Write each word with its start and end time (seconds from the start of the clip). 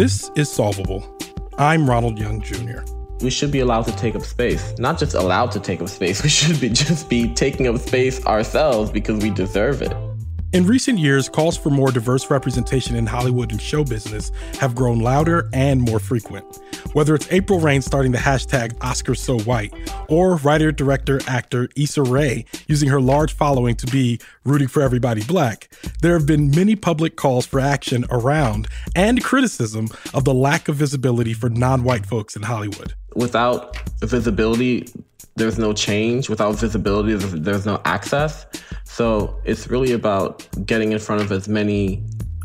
This 0.00 0.30
is 0.34 0.50
Solvable. 0.50 1.04
I'm 1.58 1.86
Ronald 1.86 2.18
Young 2.18 2.40
Jr. 2.40 2.78
We 3.20 3.28
should 3.28 3.50
be 3.50 3.60
allowed 3.60 3.82
to 3.82 3.94
take 3.96 4.14
up 4.14 4.22
space. 4.22 4.72
Not 4.78 4.98
just 4.98 5.12
allowed 5.12 5.52
to 5.52 5.60
take 5.60 5.82
up 5.82 5.90
space, 5.90 6.22
we 6.22 6.30
should 6.30 6.58
be 6.58 6.70
just 6.70 7.10
be 7.10 7.34
taking 7.34 7.66
up 7.66 7.76
space 7.76 8.24
ourselves 8.24 8.90
because 8.90 9.22
we 9.22 9.28
deserve 9.28 9.82
it. 9.82 9.92
In 10.52 10.66
recent 10.66 10.98
years, 10.98 11.28
calls 11.28 11.56
for 11.56 11.70
more 11.70 11.92
diverse 11.92 12.28
representation 12.28 12.96
in 12.96 13.06
Hollywood 13.06 13.52
and 13.52 13.62
show 13.62 13.84
business 13.84 14.32
have 14.58 14.74
grown 14.74 14.98
louder 14.98 15.48
and 15.52 15.80
more 15.80 16.00
frequent. 16.00 16.44
Whether 16.92 17.14
it's 17.14 17.30
April 17.30 17.60
Reign 17.60 17.82
starting 17.82 18.10
the 18.10 18.18
hashtag 18.18 18.72
#OscarsSoWhite, 18.78 20.10
or 20.10 20.34
writer, 20.38 20.72
director, 20.72 21.20
actor 21.28 21.68
Issa 21.76 22.02
Rae 22.02 22.44
using 22.66 22.88
her 22.88 23.00
large 23.00 23.32
following 23.32 23.76
to 23.76 23.86
be 23.86 24.18
rooting 24.44 24.66
for 24.66 24.82
everybody 24.82 25.22
black, 25.22 25.72
there 26.02 26.14
have 26.14 26.26
been 26.26 26.50
many 26.50 26.74
public 26.74 27.14
calls 27.14 27.46
for 27.46 27.60
action 27.60 28.04
around 28.10 28.66
and 28.96 29.22
criticism 29.22 29.86
of 30.14 30.24
the 30.24 30.34
lack 30.34 30.66
of 30.66 30.74
visibility 30.74 31.32
for 31.32 31.48
non-white 31.48 32.06
folks 32.06 32.34
in 32.34 32.42
Hollywood. 32.42 32.94
Without 33.14 33.76
visibility, 34.00 34.88
there's 35.36 35.58
no 35.58 35.72
change. 35.72 36.28
Without 36.28 36.56
visibility, 36.56 37.14
there's 37.14 37.66
no 37.66 37.80
access. 37.84 38.46
So 38.84 39.40
it's 39.44 39.68
really 39.68 39.92
about 39.92 40.46
getting 40.66 40.92
in 40.92 40.98
front 40.98 41.22
of 41.22 41.32
as 41.32 41.48
many 41.48 42.04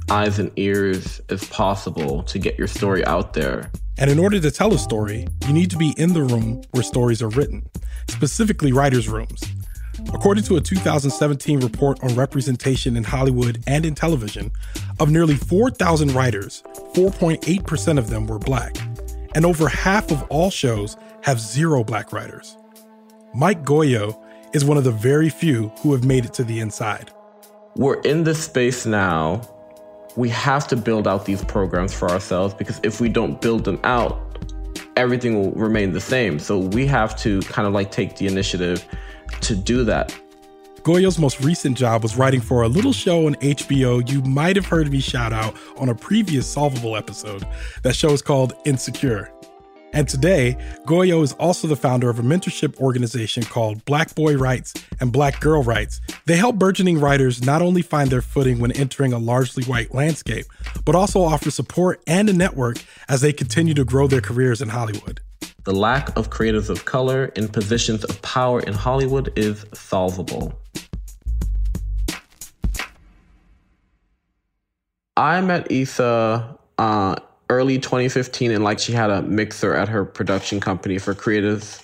eyes 0.10 0.40
and 0.40 0.52
ears 0.56 1.20
as 1.30 1.44
possible 1.46 2.24
to 2.24 2.40
get 2.40 2.58
your 2.58 2.68
story 2.68 3.04
out 3.06 3.34
there. 3.34 3.72
And 3.98 4.12
in 4.12 4.20
order 4.20 4.40
to 4.40 4.52
tell 4.52 4.74
a 4.74 4.78
story, 4.78 5.28
you 5.48 5.54
need 5.54 5.72
to 5.72 5.78
be 5.78 5.94
in 5.98 6.14
the 6.14 6.22
room 6.22 6.62
where 6.72 6.84
stories 6.84 7.22
are 7.22 7.30
written, 7.30 7.68
specifically 8.10 8.72
writers' 8.72 9.10
rooms. 9.10 9.44
According 10.14 10.44
to 10.46 10.58
a 10.58 10.62
2017 10.62 11.62
report 11.62 12.04
on 12.04 12.14
representation 12.16 12.98
in 12.98 13.04
Hollywood 13.04 13.64
and 13.66 13.86
in 13.86 13.96
television, 13.96 14.52
of 15.00 15.10
nearly 15.10 15.36
4,000 15.36 16.14
writers, 16.14 16.62
4.8% 16.94 17.98
of 17.98 18.10
them 18.10 18.28
were 18.28 18.40
black. 18.40 18.76
And 19.34 19.46
over 19.46 19.68
half 19.68 20.12
of 20.12 20.24
all 20.24 20.50
shows 20.50 20.98
have 21.22 21.40
zero 21.40 21.84
black 21.84 22.14
writers. 22.14 22.58
Mike 23.36 23.64
Gauyo 23.64 24.18
is 24.54 24.64
one 24.64 24.78
of 24.78 24.86
the 24.86 24.92
very 24.92 25.28
few 25.28 25.68
who 25.80 25.92
have 25.92 26.06
made 26.06 26.24
it 26.24 26.34
to 26.36 26.44
the 26.46 26.62
inside. 26.62 27.12
We're 27.76 28.00
in 28.02 28.24
this 28.24 28.42
space 28.42 28.86
now. 28.86 29.42
We 30.16 30.30
have 30.30 30.70
to 30.70 30.78
build 30.78 31.06
out 31.06 31.26
these 31.26 31.44
programs 31.44 31.94
for 31.94 32.10
ourselves 32.10 32.54
because 32.54 32.80
if 32.82 33.02
we 33.02 33.10
don't 33.10 33.42
build 33.42 33.66
them 33.66 33.82
out, 33.84 34.40
everything 34.96 35.36
will 35.38 35.52
remain 35.52 35.92
the 35.92 36.00
same. 36.00 36.40
So 36.40 36.58
we 36.58 36.88
have 36.88 37.18
to 37.24 37.42
kind 37.42 37.68
of 37.68 37.74
like 37.74 37.92
take 37.92 38.16
the 38.16 38.26
initiative 38.26 38.86
to 39.42 39.54
do 39.54 39.84
that. 39.84 40.18
Gauyo's 40.84 41.20
most 41.20 41.42
recent 41.42 41.76
job 41.76 42.04
was 42.04 42.16
writing 42.16 42.40
for 42.40 42.62
a 42.62 42.70
little 42.70 42.94
show 42.94 43.26
on 43.26 43.36
HBO 43.36 44.10
you 44.10 44.22
might 44.22 44.56
have 44.56 44.68
heard 44.68 44.90
me 44.90 45.02
shout 45.02 45.34
out 45.34 45.58
on 45.76 45.90
a 45.90 45.96
previous 45.96 46.48
Solvable 46.48 46.96
episode. 46.96 47.44
That 47.84 47.98
show 47.98 48.12
is 48.12 48.22
called 48.22 48.54
Insecure. 48.64 49.35
And 49.96 50.10
today, 50.10 50.58
Gauyo 50.86 51.24
is 51.24 51.32
also 51.34 51.70
the 51.70 51.78
founder 51.78 52.10
of 52.10 52.20
a 52.20 52.22
mentorship 52.22 52.76
organization 52.82 53.44
called 53.44 53.86
Black 53.86 54.14
Boy 54.14 54.36
Writes 54.36 54.74
and 55.00 55.10
Black 55.10 55.40
Girl 55.40 55.64
Writes. 55.64 56.02
They 56.26 56.36
help 56.36 56.58
burgeoning 56.58 57.00
writers 57.00 57.42
not 57.46 57.62
only 57.62 57.82
find 57.82 58.10
their 58.10 58.22
footing 58.22 58.60
when 58.60 58.74
entering 58.74 59.14
a 59.14 59.18
largely 59.18 59.64
white 59.64 59.94
landscape, 59.94 60.48
but 60.84 60.96
also 60.96 61.22
offer 61.22 61.50
support 61.50 62.02
and 62.08 62.30
a 62.30 62.34
network 62.34 62.76
as 63.08 63.22
they 63.22 63.32
continue 63.32 63.74
to 63.74 63.86
grow 63.86 64.06
their 64.06 64.20
careers 64.20 64.62
in 64.62 64.68
Hollywood. 64.68 65.22
The 65.64 65.74
lack 65.74 66.14
of 66.18 66.30
creatives 66.30 66.70
of 66.70 66.84
color 66.84 67.28
in 67.38 67.48
positions 67.48 68.04
of 68.04 68.22
power 68.22 68.60
in 68.60 68.74
Hollywood 68.74 69.32
is 69.38 69.66
solvable. 69.74 70.60
I 75.16 75.40
met 75.40 75.72
Issa 75.72 76.58
uh, 76.78 77.16
early 77.50 77.78
2015 77.78 78.52
and 78.52 78.64
like 78.64 78.80
she 78.80 78.92
had 78.92 79.10
a 79.10 79.22
mixer 79.22 79.74
at 79.74 79.88
her 79.90 80.04
production 80.04 80.60
company 80.60 80.98
for 80.98 81.14
creatives 81.14 81.84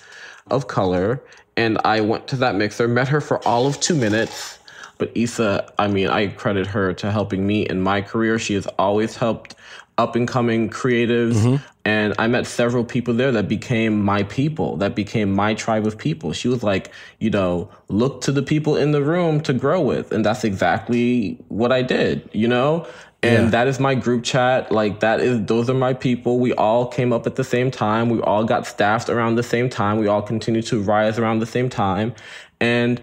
of 0.49 0.67
color 0.67 1.21
and 1.55 1.77
i 1.85 2.01
went 2.01 2.27
to 2.27 2.35
that 2.35 2.55
mixer 2.55 2.87
met 2.87 3.07
her 3.07 3.21
for 3.21 3.45
all 3.47 3.67
of 3.67 3.79
two 3.79 3.95
minutes 3.95 4.57
but 5.01 5.09
Issa, 5.15 5.73
I 5.79 5.87
mean, 5.87 6.09
I 6.09 6.27
credit 6.27 6.67
her 6.67 6.93
to 6.93 7.09
helping 7.09 7.47
me 7.47 7.63
in 7.63 7.81
my 7.81 8.03
career. 8.03 8.37
She 8.37 8.53
has 8.53 8.67
always 8.77 9.15
helped 9.15 9.55
up 9.97 10.15
and 10.15 10.27
coming 10.27 10.69
creatives. 10.69 11.37
Mm-hmm. 11.37 11.55
And 11.85 12.13
I 12.19 12.27
met 12.27 12.45
several 12.45 12.83
people 12.83 13.15
there 13.15 13.31
that 13.31 13.47
became 13.47 13.99
my 13.99 14.21
people, 14.21 14.77
that 14.77 14.93
became 14.93 15.33
my 15.33 15.55
tribe 15.55 15.87
of 15.87 15.97
people. 15.97 16.33
She 16.33 16.47
was 16.47 16.61
like, 16.61 16.91
you 17.17 17.31
know, 17.31 17.67
look 17.87 18.21
to 18.21 18.31
the 18.31 18.43
people 18.43 18.75
in 18.75 18.91
the 18.91 19.01
room 19.01 19.41
to 19.41 19.53
grow 19.53 19.81
with. 19.81 20.11
And 20.11 20.23
that's 20.23 20.43
exactly 20.43 21.39
what 21.47 21.71
I 21.71 21.81
did, 21.81 22.29
you 22.31 22.47
know? 22.47 22.85
And 23.23 23.45
yeah. 23.45 23.49
that 23.51 23.67
is 23.67 23.79
my 23.79 23.93
group 23.93 24.23
chat. 24.23 24.71
Like 24.71 25.01
that 25.01 25.19
is 25.19 25.45
those 25.45 25.69
are 25.69 25.75
my 25.75 25.93
people. 25.93 26.39
We 26.39 26.53
all 26.53 26.87
came 26.87 27.13
up 27.13 27.27
at 27.27 27.35
the 27.35 27.43
same 27.43 27.69
time. 27.69 28.09
We 28.09 28.19
all 28.21 28.43
got 28.43 28.65
staffed 28.65 29.09
around 29.09 29.35
the 29.35 29.43
same 29.43 29.69
time. 29.69 29.99
We 29.99 30.07
all 30.07 30.23
continue 30.23 30.63
to 30.63 30.81
rise 30.81 31.19
around 31.19 31.39
the 31.39 31.45
same 31.45 31.69
time. 31.69 32.15
And 32.59 32.99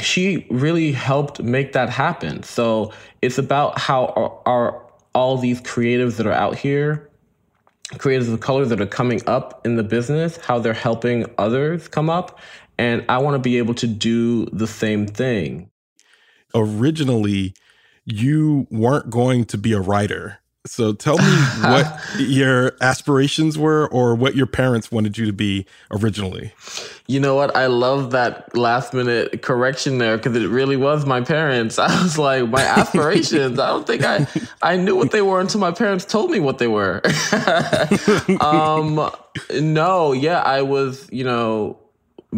she 0.00 0.46
really 0.50 0.92
helped 0.92 1.40
make 1.42 1.72
that 1.72 1.88
happen. 1.88 2.42
So 2.42 2.92
it's 3.22 3.38
about 3.38 3.78
how 3.78 4.06
our, 4.06 4.42
our 4.46 4.86
all 5.14 5.36
these 5.36 5.60
creatives 5.60 6.16
that 6.16 6.26
are 6.26 6.32
out 6.32 6.56
here 6.56 7.08
creatives 7.94 8.32
of 8.32 8.38
color 8.38 8.64
that 8.64 8.80
are 8.80 8.86
coming 8.86 9.20
up 9.26 9.66
in 9.66 9.74
the 9.74 9.82
business 9.82 10.36
how 10.36 10.60
they're 10.60 10.72
helping 10.72 11.26
others 11.38 11.88
come 11.88 12.10
up. 12.10 12.38
And 12.78 13.04
i 13.08 13.18
want 13.18 13.34
to 13.34 13.38
be 13.38 13.58
able 13.58 13.74
to 13.74 13.86
do 13.86 14.46
the 14.46 14.66
same 14.66 15.06
thing. 15.06 15.70
Originally 16.54 17.54
you 18.10 18.66
weren't 18.70 19.10
going 19.10 19.44
to 19.46 19.58
be 19.58 19.72
a 19.72 19.80
writer. 19.80 20.40
So 20.66 20.92
tell 20.92 21.16
me 21.16 21.24
what 21.24 22.00
your 22.18 22.76
aspirations 22.82 23.56
were 23.56 23.88
or 23.88 24.14
what 24.14 24.36
your 24.36 24.46
parents 24.46 24.92
wanted 24.92 25.16
you 25.16 25.24
to 25.24 25.32
be 25.32 25.64
originally. 25.90 26.52
You 27.06 27.18
know 27.18 27.34
what? 27.34 27.56
I 27.56 27.66
love 27.66 28.10
that 28.10 28.54
last 28.54 28.92
minute 28.92 29.40
correction 29.40 29.96
there 29.96 30.18
because 30.18 30.36
it 30.36 30.48
really 30.48 30.76
was 30.76 31.06
my 31.06 31.22
parents. 31.22 31.78
I 31.78 32.02
was 32.02 32.18
like, 32.18 32.46
my 32.50 32.62
aspirations. 32.62 33.58
I 33.58 33.68
don't 33.68 33.86
think 33.86 34.04
I 34.04 34.26
I 34.60 34.76
knew 34.76 34.96
what 34.96 35.12
they 35.12 35.22
were 35.22 35.40
until 35.40 35.60
my 35.60 35.72
parents 35.72 36.04
told 36.04 36.30
me 36.30 36.40
what 36.40 36.58
they 36.58 36.68
were. 36.68 37.00
um, 38.40 39.10
no, 39.58 40.12
yeah, 40.12 40.40
I 40.40 40.60
was, 40.60 41.08
you 41.10 41.24
know, 41.24 41.78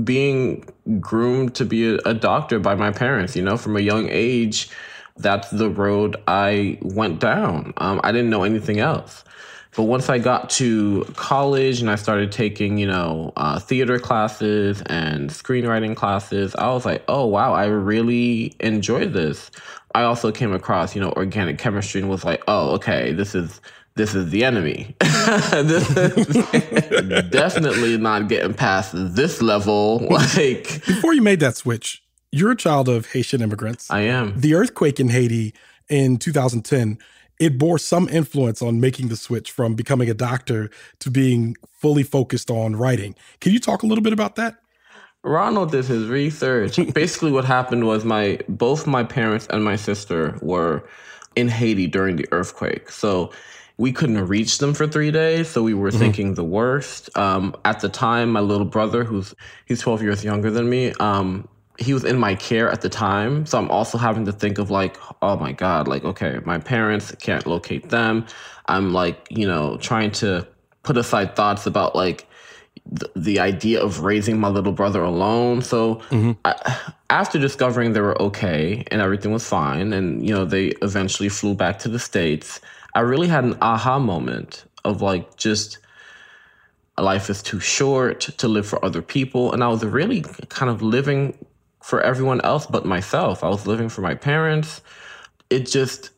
being 0.05 0.65
groomed 1.01 1.57
to 1.57 1.65
be 1.65 1.97
a, 1.97 1.99
a 2.07 2.15
doctor 2.15 2.61
by 2.61 2.77
my 2.77 2.93
parents. 2.93 3.35
You 3.35 3.43
know, 3.43 3.57
from 3.57 3.77
a 3.77 3.81
young 3.81 4.09
age, 4.11 4.71
that's 5.17 5.51
the 5.51 5.69
road 5.69 6.17
I 6.27 6.79
went 6.83 7.21
down. 7.21 7.75
Um, 7.77 8.01
I 8.03 8.13
didn't 8.13 8.31
know 8.31 8.45
anything 8.45 8.79
else. 8.79 9.25
But 9.75 9.85
once 9.85 10.11
I 10.11 10.19
got 10.19 10.51
to 10.51 11.05
college 11.17 11.81
and 11.81 11.91
I 11.91 11.95
started 11.95 12.31
taking, 12.31 12.77
you 12.77 12.87
know, 12.87 13.33
uh, 13.37 13.59
theater 13.59 13.99
classes 13.99 14.83
and 14.87 15.31
screenwriting 15.31 15.97
classes, 15.97 16.55
I 16.57 16.69
was 16.73 16.85
like, 16.85 17.03
oh, 17.09 17.25
wow, 17.25 17.55
I 17.55 17.65
really 17.67 18.55
enjoy 18.61 19.07
this. 19.07 19.51
I 19.95 20.03
also 20.03 20.31
came 20.31 20.53
across, 20.53 20.95
you 20.95 21.01
know, 21.01 21.13
organic 21.13 21.59
chemistry 21.59 22.03
and 22.03 22.11
was 22.11 22.25
like, 22.25 22.43
oh, 22.49 22.73
okay, 22.75 23.13
this 23.13 23.35
is 23.35 23.61
this 23.95 24.15
is 24.15 24.31
the 24.31 24.45
enemy. 24.45 24.95
this 25.01 25.97
is 25.97 26.27
definitely 27.31 27.99
not 27.99 28.29
getting 28.29 28.55
past 28.55 28.93
this 28.95 29.43
level. 29.43 30.07
Like 30.33 30.85
before 30.87 31.13
you 31.13 31.21
made 31.23 31.41
that 31.41 31.57
switch, 31.57 32.02
you're 32.33 32.51
a 32.51 32.57
child 32.57 32.89
of 32.89 33.13
Haitian 33.13 33.43
immigrants. 33.43 33.91
I 33.91 34.01
am. 34.01 34.41
The 34.41 34.55
earthquake 34.55 34.99
in 34.99 35.11
Haiti 35.11 35.55
in 35.89 36.17
2010 36.17 36.99
it 37.39 37.59
bore 37.59 37.77
some 37.77 38.09
influence 38.09 38.63
on 38.63 38.81
making 38.81 39.09
the 39.09 39.17
switch 39.17 39.51
from 39.51 39.75
becoming 39.75 40.09
a 40.09 40.15
doctor 40.15 40.71
to 41.01 41.11
being 41.11 41.57
fully 41.73 42.05
focused 42.05 42.51
on 42.51 42.77
writing. 42.77 43.17
Can 43.41 43.53
you 43.53 43.59
talk 43.59 43.83
a 43.83 43.87
little 43.87 44.05
bit 44.05 44.13
about 44.13 44.37
that? 44.37 44.57
Ronald 45.25 45.73
did 45.73 45.85
his 45.85 46.09
research. 46.09 46.79
Basically, 46.95 47.33
what 47.33 47.45
happened 47.45 47.85
was 47.87 48.05
my 48.05 48.39
both 48.49 48.87
my 48.87 49.03
parents 49.03 49.49
and 49.49 49.65
my 49.65 49.75
sister 49.75 50.39
were 50.41 50.89
in 51.35 51.49
Haiti 51.49 51.89
during 51.89 52.15
the 52.15 52.29
earthquake, 52.31 52.91
so 52.91 53.33
we 53.77 53.93
couldn't 53.93 54.25
reach 54.27 54.59
them 54.59 54.75
for 54.75 54.87
three 54.87 55.11
days. 55.11 55.49
So 55.49 55.63
we 55.63 55.75
were 55.75 55.91
mm-hmm. 55.91 55.99
thinking 55.99 56.35
the 56.35 56.45
worst. 56.45 57.17
Um, 57.17 57.57
at 57.65 57.81
the 57.81 57.89
time, 57.89 58.31
my 58.31 58.41
little 58.41 58.67
brother, 58.67 59.03
who's 59.03 59.35
he's 59.67 59.81
twelve 59.81 60.03
years 60.03 60.25
younger 60.25 60.51
than 60.51 60.69
me, 60.69 60.93
um, 61.01 61.49
he 61.79 61.95
was 61.95 62.05
in 62.05 62.19
my 62.19 62.35
care 62.35 62.71
at 62.71 62.83
the 62.83 62.89
time. 62.89 63.47
So 63.47 63.59
I'm 63.59 63.71
also 63.71 63.99
having 63.99 64.25
to 64.27 64.33
think 64.33 64.59
of 64.59 64.71
like, 64.71 64.99
oh 65.23 65.37
my 65.37 65.53
God, 65.53 65.89
like, 65.89 66.05
okay, 66.05 66.39
my 66.45 66.59
parents 66.59 67.15
can't 67.19 67.47
locate 67.47 67.89
them. 67.89 68.27
I'm 68.67 68.93
like, 68.93 69.27
you 69.31 69.47
know, 69.47 69.79
trying 69.79 70.11
to 70.13 70.47
put 70.83 70.97
aside 70.97 71.35
thoughts 71.35 71.67
about 71.67 71.97
like 71.97 72.27
the, 72.85 73.11
the 73.17 73.41
idea 73.41 73.83
of 73.83 74.01
raising 74.01 74.39
my 74.39 74.49
little 74.49 74.73
brother 74.73 75.03
alone. 75.03 75.63
So 75.63 75.97
mm-hmm. 76.11 76.33
I, 76.45 76.79
after 77.09 77.39
discovering 77.39 77.93
they 77.93 78.01
were 78.01 78.21
okay 78.21 78.85
and 78.91 79.01
everything 79.01 79.33
was 79.33 79.49
fine, 79.49 79.93
and, 79.93 80.27
you 80.27 80.35
know, 80.35 80.45
they 80.45 80.69
eventually 80.83 81.29
flew 81.29 81.55
back 81.55 81.79
to 81.81 81.89
the 81.89 81.99
States, 81.99 82.61
I 82.95 83.01
really 83.01 83.29
had 83.29 83.45
an 83.45 83.57
aha 83.63 83.99
moment 83.99 84.65
of 84.85 85.01
like 85.01 85.37
just, 85.37 85.79
life 86.99 87.31
is 87.31 87.43
too 87.43 87.61
short 87.61 88.21
to 88.21 88.47
live 88.47 88.67
for 88.67 88.85
other 88.85 89.01
people. 89.01 89.53
And 89.53 89.65
I 89.65 89.69
was 89.69 89.83
really 89.85 90.23
kind 90.51 90.71
of 90.71 90.83
living 90.83 91.37
for 91.83 92.01
everyone 92.01 92.41
else 92.43 92.67
but 92.67 92.85
myself. 92.87 93.45
I 93.45 93.49
was 93.49 93.67
living 93.67 93.89
for 93.89 94.01
my 94.01 94.15
parents. 94.15 94.81
It 95.51 95.67
just 95.67 96.11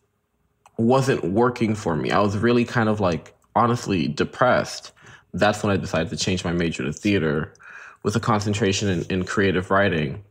wasn't 0.77 1.25
working 1.25 1.75
for 1.75 1.97
me. 1.97 2.11
I 2.11 2.21
was 2.21 2.37
really 2.37 2.65
kind 2.65 2.89
of 2.89 3.01
like 3.01 3.35
honestly 3.57 4.07
depressed. 4.09 4.93
That's 5.33 5.63
when 5.63 5.73
I 5.73 5.77
decided 5.77 6.11
to 6.11 6.17
change 6.17 6.45
my 6.45 6.53
major 6.53 6.85
to 6.85 6.93
theater 6.93 7.55
with 8.03 8.15
a 8.15 8.21
concentration 8.21 8.89
in, 8.89 9.03
in 9.11 9.25
creative 9.25 9.71
writing. 9.71 10.23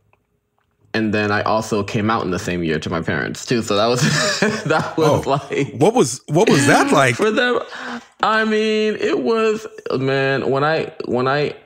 And 0.94 1.12
then 1.12 1.32
I 1.32 1.42
also 1.42 1.82
came 1.82 2.08
out 2.08 2.22
in 2.22 2.30
the 2.30 2.38
same 2.38 2.62
year 2.62 2.78
to 2.78 2.88
my 2.88 3.02
parents 3.02 3.44
too. 3.44 3.62
So 3.62 3.74
that 3.74 3.86
was 3.86 4.00
that 4.64 4.96
was 4.96 5.26
oh, 5.26 5.30
like 5.30 5.74
what 5.74 5.92
was 5.92 6.20
what 6.28 6.48
was 6.48 6.66
that 6.68 6.92
like 6.92 7.16
for 7.16 7.32
them? 7.32 7.58
I 8.22 8.44
mean, 8.44 8.94
it 8.94 9.18
was 9.18 9.66
man 9.98 10.48
when 10.50 10.62
I 10.62 10.94
when 11.06 11.26
I 11.26 11.56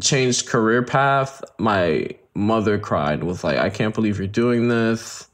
changed 0.00 0.46
career 0.46 0.84
path, 0.84 1.42
my 1.58 2.10
mother 2.38 2.78
cried, 2.78 3.24
was 3.24 3.42
like, 3.44 3.58
I 3.58 3.68
can't 3.68 3.94
believe 3.94 4.18
you're 4.18 4.26
doing 4.26 4.68
this. 4.68 5.26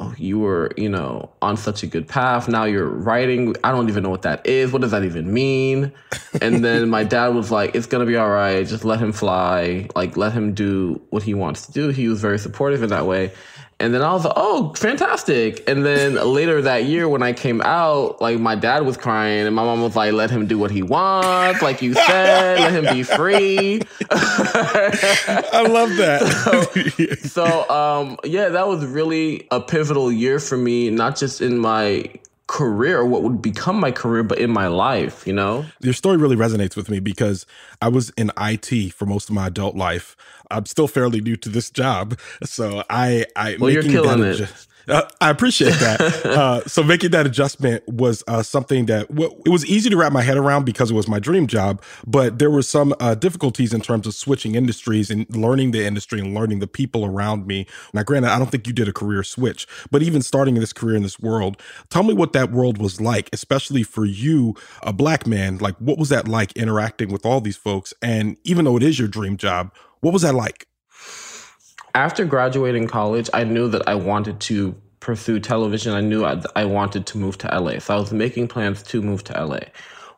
Oh, 0.00 0.14
you 0.16 0.38
were, 0.38 0.70
you 0.76 0.88
know, 0.88 1.30
on 1.42 1.56
such 1.56 1.82
a 1.82 1.86
good 1.86 2.06
path. 2.06 2.48
Now 2.48 2.64
you're 2.64 2.88
writing. 2.88 3.56
I 3.64 3.72
don't 3.72 3.88
even 3.88 4.04
know 4.04 4.10
what 4.10 4.22
that 4.22 4.46
is. 4.46 4.70
What 4.72 4.82
does 4.82 4.92
that 4.92 5.02
even 5.02 5.32
mean? 5.32 5.92
And 6.40 6.64
then 6.64 6.88
my 6.88 7.02
dad 7.16 7.28
was 7.28 7.50
like, 7.50 7.74
it's 7.74 7.86
going 7.86 8.04
to 8.04 8.06
be 8.06 8.16
all 8.16 8.28
right. 8.28 8.64
Just 8.64 8.84
let 8.84 9.00
him 9.00 9.10
fly. 9.10 9.88
Like, 9.96 10.16
let 10.16 10.32
him 10.32 10.54
do 10.54 11.00
what 11.10 11.24
he 11.24 11.34
wants 11.34 11.66
to 11.66 11.72
do. 11.72 11.88
He 11.88 12.06
was 12.06 12.20
very 12.20 12.38
supportive 12.38 12.84
in 12.84 12.90
that 12.90 13.06
way. 13.06 13.32
And 13.80 13.94
then 13.94 14.02
I 14.02 14.12
was 14.12 14.24
like, 14.24 14.34
oh, 14.34 14.72
fantastic. 14.74 15.68
And 15.68 15.86
then 15.86 16.14
later 16.14 16.62
that 16.62 16.84
year 16.86 17.08
when 17.08 17.22
I 17.22 17.32
came 17.32 17.60
out, 17.60 18.20
like 18.20 18.40
my 18.40 18.56
dad 18.56 18.84
was 18.84 18.96
crying 18.96 19.46
and 19.46 19.54
my 19.54 19.62
mom 19.62 19.82
was 19.82 19.94
like, 19.94 20.12
let 20.12 20.30
him 20.30 20.48
do 20.48 20.58
what 20.58 20.72
he 20.72 20.82
wants. 20.82 21.62
Like 21.62 21.80
you 21.80 21.94
said, 21.94 22.58
let 22.58 22.72
him 22.72 22.92
be 22.92 23.04
free. 23.04 23.82
I 24.10 25.64
love 25.68 25.94
that. 25.96 27.20
so, 27.22 27.44
so 27.44 27.70
um, 27.70 28.18
yeah, 28.24 28.48
that 28.48 28.66
was 28.66 28.84
really 28.84 29.46
a 29.52 29.60
pivotal 29.60 30.10
year 30.10 30.40
for 30.40 30.56
me, 30.56 30.90
not 30.90 31.16
just 31.16 31.40
in 31.40 31.56
my 31.56 32.10
career, 32.48 33.04
what 33.04 33.22
would 33.22 33.40
become 33.40 33.78
my 33.78 33.92
career, 33.92 34.24
but 34.24 34.38
in 34.38 34.50
my 34.50 34.66
life, 34.66 35.26
you 35.26 35.32
know? 35.32 35.64
Your 35.80 35.92
story 35.92 36.16
really 36.16 36.34
resonates 36.34 36.74
with 36.74 36.90
me 36.90 36.98
because 36.98 37.46
I 37.80 37.88
was 37.88 38.10
in 38.16 38.32
IT 38.40 38.92
for 38.94 39.06
most 39.06 39.28
of 39.28 39.34
my 39.34 39.46
adult 39.46 39.76
life. 39.76 40.16
I'm 40.50 40.66
still 40.66 40.88
fairly 40.88 41.20
new 41.20 41.36
to 41.36 41.48
this 41.48 41.70
job. 41.70 42.18
So 42.42 42.82
I, 42.90 43.26
I, 43.36 43.56
well, 43.60 43.70
you're 43.70 43.82
killing 43.82 44.22
it. 44.22 44.50
Uh, 44.88 45.02
I 45.20 45.30
appreciate 45.30 45.74
that. 45.74 46.00
uh, 46.24 46.66
so 46.66 46.82
making 46.82 47.10
that 47.10 47.26
adjustment 47.26 47.86
was 47.88 48.24
uh, 48.26 48.42
something 48.42 48.86
that 48.86 49.08
it 49.10 49.50
was 49.50 49.66
easy 49.66 49.90
to 49.90 49.96
wrap 49.96 50.12
my 50.12 50.22
head 50.22 50.36
around 50.36 50.64
because 50.64 50.90
it 50.90 50.94
was 50.94 51.08
my 51.08 51.18
dream 51.18 51.46
job. 51.46 51.82
But 52.06 52.38
there 52.38 52.50
were 52.50 52.62
some 52.62 52.94
uh, 53.00 53.14
difficulties 53.14 53.74
in 53.74 53.80
terms 53.80 54.06
of 54.06 54.14
switching 54.14 54.54
industries 54.54 55.10
and 55.10 55.28
learning 55.34 55.72
the 55.72 55.84
industry 55.84 56.20
and 56.20 56.34
learning 56.34 56.60
the 56.60 56.66
people 56.66 57.04
around 57.04 57.46
me. 57.46 57.66
Now, 57.92 58.02
granted, 58.02 58.30
I 58.30 58.38
don't 58.38 58.50
think 58.50 58.66
you 58.66 58.72
did 58.72 58.88
a 58.88 58.92
career 58.92 59.22
switch, 59.22 59.66
but 59.90 60.02
even 60.02 60.22
starting 60.22 60.54
this 60.54 60.72
career 60.72 60.96
in 60.96 61.02
this 61.02 61.20
world, 61.20 61.60
tell 61.90 62.02
me 62.02 62.14
what 62.14 62.32
that 62.32 62.50
world 62.50 62.78
was 62.78 63.00
like, 63.00 63.28
especially 63.32 63.82
for 63.82 64.04
you, 64.04 64.54
a 64.82 64.92
black 64.92 65.26
man. 65.26 65.58
Like, 65.58 65.76
what 65.76 65.98
was 65.98 66.08
that 66.08 66.28
like 66.28 66.52
interacting 66.52 67.12
with 67.12 67.26
all 67.26 67.40
these 67.40 67.56
folks? 67.56 67.92
And 68.02 68.36
even 68.44 68.64
though 68.64 68.76
it 68.76 68.82
is 68.82 68.98
your 68.98 69.08
dream 69.08 69.36
job, 69.36 69.72
what 70.00 70.12
was 70.12 70.22
that 70.22 70.34
like? 70.34 70.66
after 71.94 72.24
graduating 72.24 72.86
college, 72.86 73.28
I 73.34 73.42
knew 73.42 73.68
that 73.68 73.88
I 73.88 73.96
wanted 73.96 74.38
to 74.40 74.74
pursue 75.08 75.40
television. 75.40 75.94
I 75.94 76.02
knew 76.02 76.22
I, 76.26 76.38
I 76.54 76.66
wanted 76.66 77.06
to 77.06 77.16
move 77.16 77.38
to 77.38 77.46
LA. 77.46 77.78
So 77.78 77.96
I 77.96 77.98
was 77.98 78.12
making 78.12 78.46
plans 78.48 78.82
to 78.82 79.00
move 79.00 79.24
to 79.24 79.42
LA. 79.42 79.60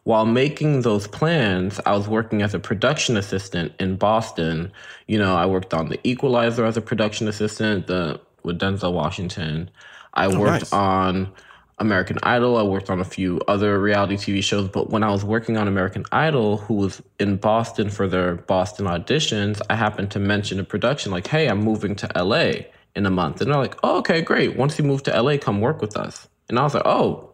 While 0.03 0.27
making 0.27 0.83
those 0.83 1.07
plans, 1.07 1.79
I 1.87 1.93
was 1.93 2.09
working 2.09 2.43
as 2.43 2.55
a 2.55 2.59
production 2.59 3.17
assistant 3.17 3.73
in 3.79 3.95
Boston. 3.95 4.73
You 5.07 5.21
know, 5.21 5.37
I 5.37 5.47
worked 5.47 5.75
on 5.75 5.91
The 5.91 6.01
Equalizer 6.03 6.65
as 6.65 6.77
a 6.77 6.81
production 6.81 7.29
assistant 7.29 7.87
the, 7.87 8.21
with 8.43 8.59
Denzel 8.59 8.93
Washington. 8.93 9.71
I 10.15 10.27
oh, 10.27 10.41
worked 10.41 10.63
nice. 10.63 10.73
on 10.73 11.33
American 11.79 12.19
Idol. 12.25 12.57
I 12.57 12.65
worked 12.65 12.91
on 12.91 12.99
a 12.99 13.05
few 13.05 13.41
other 13.47 13.79
reality 13.79 14.17
TV 14.17 14.43
shows, 14.43 14.69
but 14.69 14.91
when 14.91 15.05
I 15.05 15.13
was 15.13 15.25
working 15.25 15.57
on 15.57 15.69
American 15.69 16.05
Idol, 16.11 16.57
who 16.57 16.75
was 16.75 17.01
in 17.21 17.37
Boston 17.37 17.91
for 17.91 18.09
their 18.09 18.35
Boston 18.35 18.87
auditions, 18.87 19.61
I 19.71 19.77
happened 19.77 20.11
to 20.11 20.19
mention 20.19 20.59
a 20.59 20.65
production 20.65 21.13
like, 21.13 21.29
"Hey, 21.29 21.47
I'm 21.47 21.63
moving 21.63 21.95
to 21.95 22.11
LA 22.17 22.65
in 22.95 23.07
a 23.07 23.11
month," 23.11 23.41
and 23.41 23.51
they're 23.51 23.59
like, 23.59 23.77
"Oh, 23.83 23.99
okay, 23.99 24.23
great. 24.23 24.57
Once 24.57 24.79
you 24.79 24.85
move 24.85 25.03
to 25.05 25.23
LA, 25.23 25.39
come 25.39 25.61
work 25.61 25.81
with 25.81 25.97
us." 25.97 26.29
And 26.49 26.59
I 26.59 26.63
was 26.63 26.75
like, 26.75 26.87
"Oh, 26.87 27.31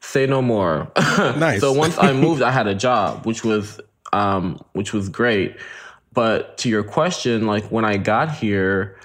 say 0.00 0.26
no 0.26 0.42
more." 0.42 0.90
nice. 0.96 1.60
so 1.60 1.72
once 1.72 1.98
I 1.98 2.12
moved, 2.12 2.42
I 2.42 2.50
had 2.50 2.66
a 2.66 2.74
job, 2.74 3.26
which 3.26 3.44
was 3.44 3.80
um, 4.12 4.60
which 4.72 4.92
was 4.92 5.08
great. 5.08 5.56
But 6.12 6.56
to 6.58 6.68
your 6.68 6.82
question, 6.82 7.46
like 7.46 7.64
when 7.66 7.84
I 7.84 7.98
got 7.98 8.30
here, 8.30 8.98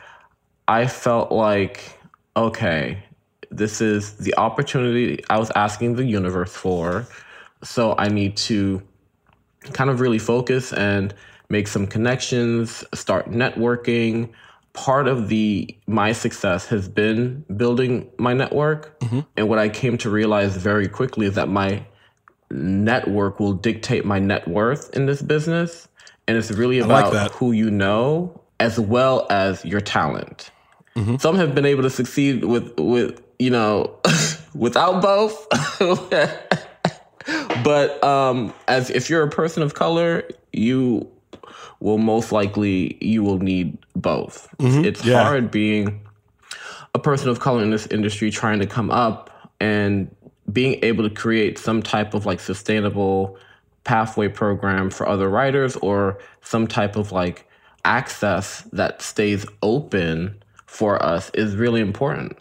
I 0.68 0.88
felt 0.88 1.32
like, 1.32 2.00
okay, 2.38 3.04
this 3.50 3.82
is 3.82 4.14
the 4.14 4.34
opportunity 4.38 5.22
I 5.30 5.38
was 5.38 5.52
asking 5.56 5.96
the 5.96 6.06
universe 6.06 6.56
for. 6.56 7.06
So 7.64 7.96
I 7.98 8.08
need 8.08 8.38
to 8.38 8.82
kind 9.74 9.90
of 9.90 10.00
really 10.00 10.20
focus 10.20 10.72
and 10.72 11.14
make 11.50 11.68
some 11.68 11.86
connections, 11.86 12.84
start 12.94 13.30
networking. 13.30 14.30
Part 14.74 15.08
of 15.08 15.28
the 15.28 15.76
my 15.88 16.14
success 16.14 16.68
has 16.68 16.88
been 16.88 17.44
building 17.56 18.10
my 18.18 18.34
network. 18.34 19.00
Mm-hmm. 19.02 19.20
And 19.38 19.50
what 19.50 19.60
I 19.60 19.70
came 19.70 19.98
to 20.00 20.10
realize 20.10 20.56
very 20.56 20.88
quickly 20.88 21.26
is 21.26 21.36
that 21.36 21.50
my 21.50 21.86
network 22.50 23.40
will 23.40 23.54
dictate 23.54 24.06
my 24.06 24.20
net 24.20 24.48
worth 24.48 24.96
in 24.96 25.06
this 25.06 25.22
business. 25.22 25.88
And 26.28 26.38
it's 26.38 26.52
really 26.52 26.80
about 26.80 27.14
like 27.14 27.32
who 27.32 27.52
you 27.52 27.70
know 27.70 28.42
as 28.60 28.80
well 28.80 29.28
as 29.30 29.66
your 29.66 29.82
talent. 29.82 30.52
Mm-hmm. 30.96 31.18
Some 31.18 31.36
have 31.36 31.56
been 31.56 31.66
able 31.66 31.84
to 31.84 31.90
succeed 31.90 32.46
with 32.46 32.78
with 32.80 33.22
you 33.40 33.50
know 33.50 33.98
without 34.54 35.02
both. 35.02 35.48
but 37.64 38.04
um, 38.04 38.54
as 38.68 38.90
if 38.90 39.10
you're 39.10 39.24
a 39.24 39.30
person 39.30 39.64
of 39.64 39.74
color, 39.74 40.24
you 40.54 41.10
will 41.80 41.98
most 41.98 42.32
likely 42.32 42.98
you 43.04 43.24
will 43.24 43.40
need 43.40 43.78
both. 43.96 44.48
Mm-hmm. 44.58 44.86
It's 44.86 45.04
yeah. 45.04 45.24
hard 45.24 45.52
being 45.52 46.02
a 46.94 47.00
person 47.00 47.30
of 47.30 47.40
color 47.40 47.64
in 47.64 47.72
this 47.72 47.88
industry 47.88 48.32
trying 48.32 48.60
to 48.60 48.68
come 48.68 48.92
up 48.92 49.30
and 49.60 50.14
being 50.52 50.80
able 50.84 51.08
to 51.08 51.14
create 51.14 51.58
some 51.58 51.82
type 51.82 52.14
of 52.14 52.26
like 52.26 52.40
sustainable 52.40 53.38
pathway 53.84 54.28
program 54.28 54.90
for 54.90 55.08
other 55.08 55.30
writers 55.30 55.76
or 55.78 56.20
some 56.42 56.68
type 56.68 56.96
of 56.96 57.12
like 57.12 57.48
access 57.86 58.62
that 58.74 59.02
stays 59.02 59.46
open 59.62 60.36
for 60.66 61.02
us 61.04 61.32
is 61.34 61.56
really 61.56 61.82
important. 61.82 62.38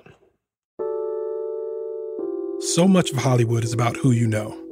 So 2.60 2.86
much 2.86 3.10
of 3.10 3.16
Hollywood 3.16 3.64
is 3.64 3.72
about 3.72 3.96
who 3.96 4.10
you 4.10 4.26
know. 4.26 4.69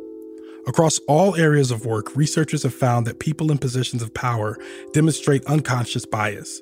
Across 0.68 0.98
all 1.08 1.34
areas 1.34 1.70
of 1.70 1.86
work, 1.86 2.14
researchers 2.14 2.62
have 2.62 2.74
found 2.74 3.06
that 3.06 3.20
people 3.20 3.50
in 3.50 3.56
positions 3.56 4.02
of 4.02 4.12
power 4.12 4.58
demonstrate 4.92 5.42
unconscious 5.46 6.04
bias. 6.04 6.60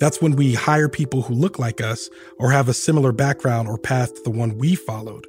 That's 0.00 0.20
when 0.20 0.34
we 0.34 0.54
hire 0.54 0.88
people 0.88 1.22
who 1.22 1.34
look 1.34 1.56
like 1.56 1.80
us 1.80 2.10
or 2.40 2.50
have 2.50 2.68
a 2.68 2.74
similar 2.74 3.12
background 3.12 3.68
or 3.68 3.78
path 3.78 4.12
to 4.16 4.22
the 4.24 4.30
one 4.30 4.58
we 4.58 4.74
followed. 4.74 5.24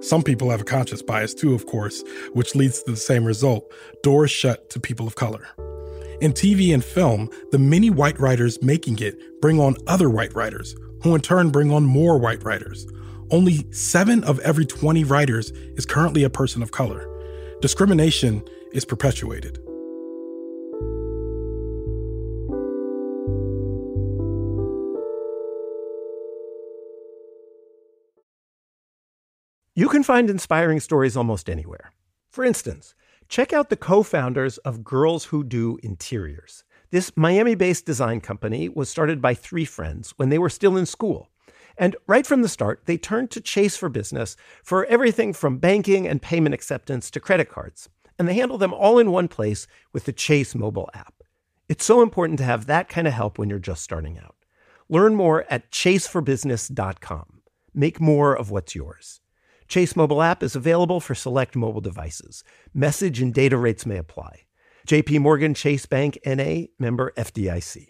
Some 0.00 0.22
people 0.22 0.48
have 0.48 0.62
a 0.62 0.64
conscious 0.64 1.02
bias 1.02 1.34
too, 1.34 1.52
of 1.52 1.66
course, 1.66 2.02
which 2.32 2.54
leads 2.54 2.82
to 2.82 2.92
the 2.92 2.96
same 2.96 3.26
result 3.26 3.70
doors 4.02 4.30
shut 4.30 4.70
to 4.70 4.80
people 4.80 5.06
of 5.06 5.16
color. 5.16 5.46
In 6.22 6.32
TV 6.32 6.72
and 6.72 6.82
film, 6.82 7.28
the 7.52 7.58
many 7.58 7.90
white 7.90 8.18
writers 8.18 8.62
making 8.62 9.00
it 9.00 9.18
bring 9.42 9.60
on 9.60 9.76
other 9.86 10.08
white 10.08 10.34
writers, 10.34 10.74
who 11.02 11.14
in 11.14 11.20
turn 11.20 11.50
bring 11.50 11.70
on 11.70 11.84
more 11.84 12.16
white 12.16 12.42
writers. 12.42 12.86
Only 13.30 13.70
seven 13.70 14.24
of 14.24 14.38
every 14.40 14.64
20 14.64 15.04
writers 15.04 15.50
is 15.76 15.84
currently 15.84 16.24
a 16.24 16.30
person 16.30 16.62
of 16.62 16.70
color. 16.70 17.06
Discrimination 17.60 18.42
is 18.72 18.86
perpetuated. 18.86 19.58
You 29.74 29.90
can 29.90 30.02
find 30.02 30.30
inspiring 30.30 30.80
stories 30.80 31.18
almost 31.18 31.50
anywhere. 31.50 31.92
For 32.30 32.44
instance, 32.44 32.94
check 33.28 33.52
out 33.52 33.68
the 33.68 33.76
co 33.76 34.02
founders 34.02 34.56
of 34.58 34.82
Girls 34.82 35.24
Who 35.26 35.44
Do 35.44 35.78
Interiors. 35.82 36.64
This 36.90 37.14
Miami 37.14 37.54
based 37.54 37.84
design 37.84 38.22
company 38.22 38.70
was 38.70 38.88
started 38.88 39.20
by 39.20 39.34
three 39.34 39.66
friends 39.66 40.14
when 40.16 40.30
they 40.30 40.38
were 40.38 40.48
still 40.48 40.78
in 40.78 40.86
school. 40.86 41.28
And 41.80 41.96
right 42.06 42.26
from 42.26 42.42
the 42.42 42.48
start, 42.48 42.82
they 42.84 42.98
turned 42.98 43.30
to 43.30 43.40
Chase 43.40 43.74
for 43.74 43.88
Business 43.88 44.36
for 44.62 44.84
everything 44.84 45.32
from 45.32 45.56
banking 45.56 46.06
and 46.06 46.20
payment 46.20 46.54
acceptance 46.54 47.10
to 47.10 47.20
credit 47.20 47.48
cards. 47.48 47.88
And 48.18 48.28
they 48.28 48.34
handle 48.34 48.58
them 48.58 48.74
all 48.74 48.98
in 48.98 49.10
one 49.10 49.28
place 49.28 49.66
with 49.90 50.04
the 50.04 50.12
Chase 50.12 50.54
mobile 50.54 50.90
app. 50.92 51.14
It's 51.70 51.86
so 51.86 52.02
important 52.02 52.38
to 52.38 52.44
have 52.44 52.66
that 52.66 52.90
kind 52.90 53.08
of 53.08 53.14
help 53.14 53.38
when 53.38 53.48
you're 53.48 53.58
just 53.58 53.82
starting 53.82 54.18
out. 54.18 54.36
Learn 54.90 55.14
more 55.14 55.46
at 55.48 55.70
chaseforbusiness.com. 55.70 57.40
Make 57.72 57.98
more 57.98 58.36
of 58.36 58.50
what's 58.50 58.74
yours. 58.74 59.22
Chase 59.66 59.96
mobile 59.96 60.20
app 60.20 60.42
is 60.42 60.54
available 60.54 61.00
for 61.00 61.14
select 61.14 61.56
mobile 61.56 61.80
devices. 61.80 62.44
Message 62.74 63.22
and 63.22 63.32
data 63.32 63.56
rates 63.56 63.86
may 63.86 63.96
apply. 63.96 64.42
JP 64.86 65.20
Morgan 65.20 65.54
Chase 65.54 65.86
Bank 65.86 66.18
NA 66.26 66.66
member 66.78 67.14
FDIC. 67.16 67.89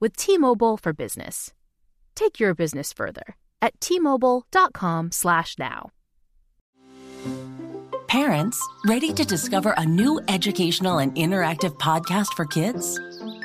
with 0.00 0.16
T-Mobile 0.16 0.76
for 0.76 0.92
Business. 0.92 1.54
Take 2.14 2.40
your 2.40 2.54
business 2.54 2.92
further 2.92 3.36
at 3.60 3.80
t-mobile.com/now. 3.80 5.90
Parents, 8.06 8.62
ready 8.86 9.12
to 9.12 9.24
discover 9.24 9.74
a 9.76 9.84
new 9.84 10.20
educational 10.28 10.98
and 10.98 11.14
interactive 11.16 11.76
podcast 11.78 12.32
for 12.34 12.46
kids? 12.46 13.00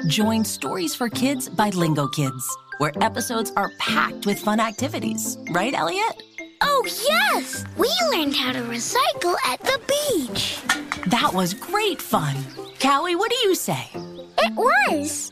Join 0.08 0.46
Stories 0.46 0.94
for 0.94 1.10
Kids 1.10 1.50
by 1.50 1.72
Lingo 1.72 2.08
Kids, 2.08 2.58
where 2.78 2.94
episodes 3.02 3.52
are 3.56 3.72
packed 3.80 4.26
with 4.26 4.40
fun 4.40 4.60
activities. 4.60 5.38
Right, 5.52 5.74
Elliot? 5.74 6.22
Oh, 6.62 6.84
yes! 6.86 7.66
We 7.76 7.90
learned 8.12 8.36
how 8.36 8.52
to 8.52 8.62
recycle 8.62 9.36
at 9.48 9.60
the 9.62 9.80
beach. 9.88 10.62
That 11.08 11.34
was 11.34 11.56
great 11.56 12.02
fun. 12.02 12.36
Callie, 12.80 13.16
what 13.16 13.32
do 13.32 13.38
you 13.38 13.56
say? 13.56 13.90
It 14.38 14.54
was. 14.56 15.32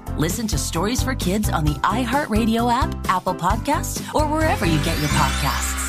Listen 0.17 0.47
to 0.47 0.57
Stories 0.57 1.01
for 1.01 1.15
Kids 1.15 1.49
on 1.49 1.65
the 1.65 1.73
iHeartRadio 1.75 2.71
app, 2.71 2.93
Apple 3.09 3.35
Podcasts, 3.35 4.13
or 4.13 4.27
wherever 4.27 4.65
you 4.65 4.77
get 4.83 4.97
your 4.99 5.09
podcasts. 5.09 5.81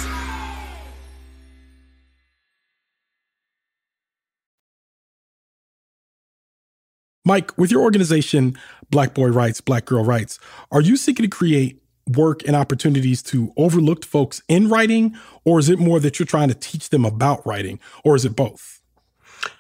Mike, 7.24 7.56
with 7.56 7.70
your 7.70 7.82
organization, 7.82 8.58
Black 8.90 9.14
Boy 9.14 9.28
Writes, 9.28 9.60
Black 9.60 9.84
Girl 9.84 10.04
Writes, 10.04 10.40
are 10.72 10.80
you 10.80 10.96
seeking 10.96 11.22
to 11.22 11.28
create 11.28 11.80
work 12.16 12.46
and 12.46 12.56
opportunities 12.56 13.22
to 13.22 13.52
overlooked 13.56 14.04
folks 14.04 14.42
in 14.48 14.68
writing, 14.68 15.16
or 15.44 15.60
is 15.60 15.68
it 15.68 15.78
more 15.78 16.00
that 16.00 16.18
you're 16.18 16.26
trying 16.26 16.48
to 16.48 16.54
teach 16.54 16.90
them 16.90 17.04
about 17.04 17.46
writing, 17.46 17.78
or 18.04 18.16
is 18.16 18.24
it 18.24 18.34
both? 18.34 18.81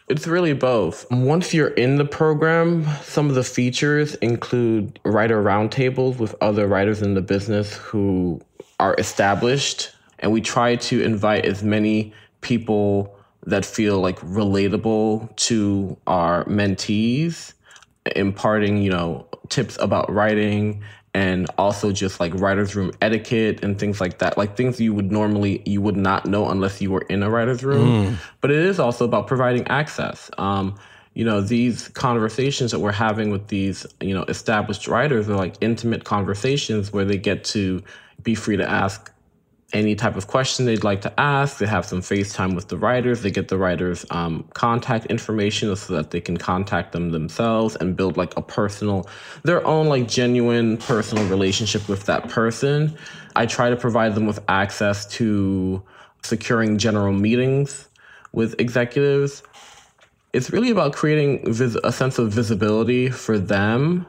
It's 0.08 0.26
really 0.26 0.52
both. 0.52 1.10
Once 1.10 1.54
you're 1.54 1.68
in 1.68 1.96
the 1.96 2.04
program, 2.04 2.86
some 3.02 3.28
of 3.28 3.34
the 3.34 3.44
features 3.44 4.14
include 4.16 5.00
writer 5.04 5.42
roundtables 5.42 6.18
with 6.18 6.34
other 6.40 6.66
writers 6.66 7.00
in 7.00 7.14
the 7.14 7.22
business 7.22 7.72
who 7.74 8.40
are 8.78 8.94
established. 8.98 9.90
And 10.18 10.30
we 10.30 10.40
try 10.40 10.76
to 10.76 11.02
invite 11.02 11.44
as 11.46 11.62
many 11.62 12.12
people 12.42 13.16
that 13.46 13.64
feel 13.64 14.00
like 14.00 14.18
relatable 14.20 15.34
to 15.36 15.96
our 16.06 16.44
mentees, 16.44 17.54
imparting, 18.14 18.82
you 18.82 18.90
know, 18.90 19.26
tips 19.48 19.78
about 19.80 20.12
writing 20.12 20.82
and 21.14 21.46
also 21.58 21.92
just 21.92 22.20
like 22.20 22.32
writer's 22.34 22.74
room 22.74 22.90
etiquette 23.02 23.62
and 23.62 23.78
things 23.78 24.00
like 24.00 24.18
that 24.18 24.38
like 24.38 24.56
things 24.56 24.80
you 24.80 24.94
would 24.94 25.12
normally 25.12 25.62
you 25.66 25.80
would 25.80 25.96
not 25.96 26.24
know 26.24 26.48
unless 26.48 26.80
you 26.80 26.90
were 26.90 27.02
in 27.02 27.22
a 27.22 27.30
writer's 27.30 27.62
room 27.62 28.06
mm. 28.06 28.16
but 28.40 28.50
it 28.50 28.58
is 28.58 28.78
also 28.78 29.04
about 29.04 29.26
providing 29.26 29.66
access 29.68 30.30
um, 30.38 30.74
you 31.14 31.24
know 31.24 31.40
these 31.40 31.88
conversations 31.88 32.70
that 32.70 32.78
we're 32.78 32.90
having 32.92 33.30
with 33.30 33.48
these 33.48 33.84
you 34.00 34.14
know 34.14 34.22
established 34.24 34.88
writers 34.88 35.28
are 35.28 35.36
like 35.36 35.54
intimate 35.60 36.04
conversations 36.04 36.92
where 36.92 37.04
they 37.04 37.18
get 37.18 37.44
to 37.44 37.82
be 38.22 38.34
free 38.34 38.56
to 38.56 38.68
ask 38.68 39.11
any 39.72 39.94
type 39.94 40.16
of 40.16 40.26
question 40.26 40.66
they'd 40.66 40.84
like 40.84 41.00
to 41.02 41.20
ask. 41.20 41.58
They 41.58 41.66
have 41.66 41.86
some 41.86 42.00
FaceTime 42.00 42.54
with 42.54 42.68
the 42.68 42.76
writers. 42.76 43.22
They 43.22 43.30
get 43.30 43.48
the 43.48 43.56
writers' 43.56 44.04
um, 44.10 44.48
contact 44.54 45.06
information 45.06 45.74
so 45.76 45.94
that 45.94 46.10
they 46.10 46.20
can 46.20 46.36
contact 46.36 46.92
them 46.92 47.10
themselves 47.10 47.76
and 47.76 47.96
build 47.96 48.16
like 48.16 48.36
a 48.36 48.42
personal, 48.42 49.08
their 49.44 49.66
own 49.66 49.86
like 49.88 50.08
genuine 50.08 50.76
personal 50.76 51.26
relationship 51.28 51.88
with 51.88 52.04
that 52.06 52.28
person. 52.28 52.96
I 53.34 53.46
try 53.46 53.70
to 53.70 53.76
provide 53.76 54.14
them 54.14 54.26
with 54.26 54.40
access 54.48 55.06
to 55.12 55.82
securing 56.22 56.78
general 56.78 57.12
meetings 57.12 57.88
with 58.32 58.54
executives. 58.60 59.42
It's 60.32 60.50
really 60.50 60.70
about 60.70 60.92
creating 60.92 61.52
vis- 61.52 61.78
a 61.82 61.92
sense 61.92 62.18
of 62.18 62.32
visibility 62.32 63.10
for 63.10 63.38
them 63.38 64.06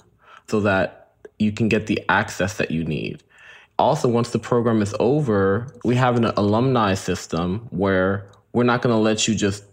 so 0.48 0.60
that 0.62 1.12
you 1.39 1.51
can 1.51 1.70
get 1.70 1.88
the 1.88 2.03
access 2.10 2.58
that 2.58 2.72
you 2.72 2.84
need 2.84 3.24
also, 3.84 4.08
once 4.08 4.32
the 4.32 4.40
program 4.40 4.82
is 4.82 4.96
over, 5.00 5.68
we 5.84 5.96
have 5.96 6.16
an 6.16 6.25
alumni 6.25 6.94
system 6.94 7.68
where 7.70 8.25
we're 8.54 8.63
not 8.63 8.82
going 8.82 8.96
to 8.96 9.00
let 9.00 9.28
you 9.28 9.36
just 9.36 9.63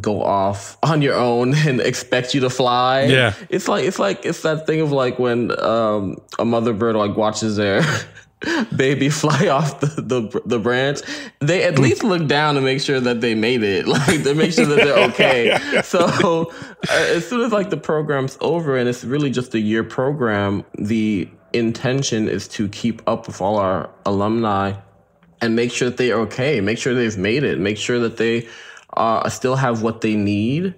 go 0.00 0.22
off 0.22 0.76
on 0.82 1.02
your 1.02 1.14
own 1.14 1.54
and 1.54 1.80
expect 1.80 2.34
you 2.34 2.40
to 2.40 2.50
fly. 2.50 3.04
Yeah. 3.04 3.34
It's 3.48 3.68
like 3.68 3.84
it's 3.84 3.98
like 3.98 4.24
it's 4.24 4.42
that 4.42 4.66
thing 4.66 4.80
of 4.80 4.92
like 4.92 5.18
when 5.18 5.58
um, 5.60 6.20
a 6.38 6.44
mother 6.44 6.72
bird 6.72 6.96
like 6.96 7.16
watches 7.16 7.56
their 7.56 7.82
baby 8.76 9.08
fly 9.08 9.48
off 9.56 9.80
the, 9.80 9.86
the 9.86 10.42
the 10.44 10.58
branch. 10.58 11.00
They 11.40 11.64
at 11.64 11.78
least 11.78 12.02
look 12.02 12.26
down 12.26 12.56
to 12.56 12.60
make 12.60 12.80
sure 12.80 13.00
that 13.00 13.20
they 13.20 13.34
made 13.34 13.62
it. 13.62 13.86
Like 13.86 14.22
to 14.24 14.34
make 14.34 14.52
sure 14.52 14.66
that 14.66 14.76
they're 14.76 15.08
okay. 15.10 15.82
So 15.82 16.50
uh, 16.90 17.06
as 17.14 17.28
soon 17.28 17.42
as 17.42 17.52
like 17.52 17.70
the 17.70 17.76
program's 17.76 18.36
over 18.40 18.76
and 18.76 18.88
it's 18.88 19.04
really 19.04 19.30
just 19.30 19.54
a 19.54 19.60
year 19.60 19.84
program, 19.84 20.64
the 20.78 21.28
intention 21.52 22.28
is 22.28 22.48
to 22.48 22.68
keep 22.68 23.02
up 23.08 23.26
with 23.26 23.40
all 23.40 23.56
our 23.56 23.90
alumni 24.04 24.74
and 25.40 25.54
make 25.54 25.72
sure 25.72 25.90
that 25.90 25.98
they 25.98 26.12
are 26.12 26.20
okay, 26.20 26.60
make 26.60 26.78
sure 26.78 26.94
they've 26.94 27.18
made 27.18 27.44
it, 27.44 27.58
make 27.58 27.76
sure 27.76 27.98
that 28.00 28.16
they 28.16 28.48
uh, 28.96 29.28
still 29.28 29.56
have 29.56 29.82
what 29.82 30.00
they 30.00 30.14
need. 30.14 30.74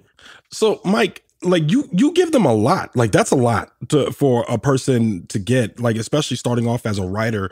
So, 0.51 0.81
Mike, 0.83 1.23
like 1.41 1.71
you 1.71 1.87
you 1.91 2.11
give 2.13 2.31
them 2.31 2.45
a 2.45 2.53
lot. 2.53 2.95
Like 2.95 3.11
that's 3.11 3.31
a 3.31 3.35
lot 3.35 3.71
to, 3.89 4.11
for 4.11 4.45
a 4.49 4.57
person 4.57 5.25
to 5.27 5.39
get. 5.39 5.79
Like 5.79 5.95
especially 5.95 6.37
starting 6.37 6.67
off 6.67 6.85
as 6.85 6.99
a 6.99 7.05
writer. 7.05 7.49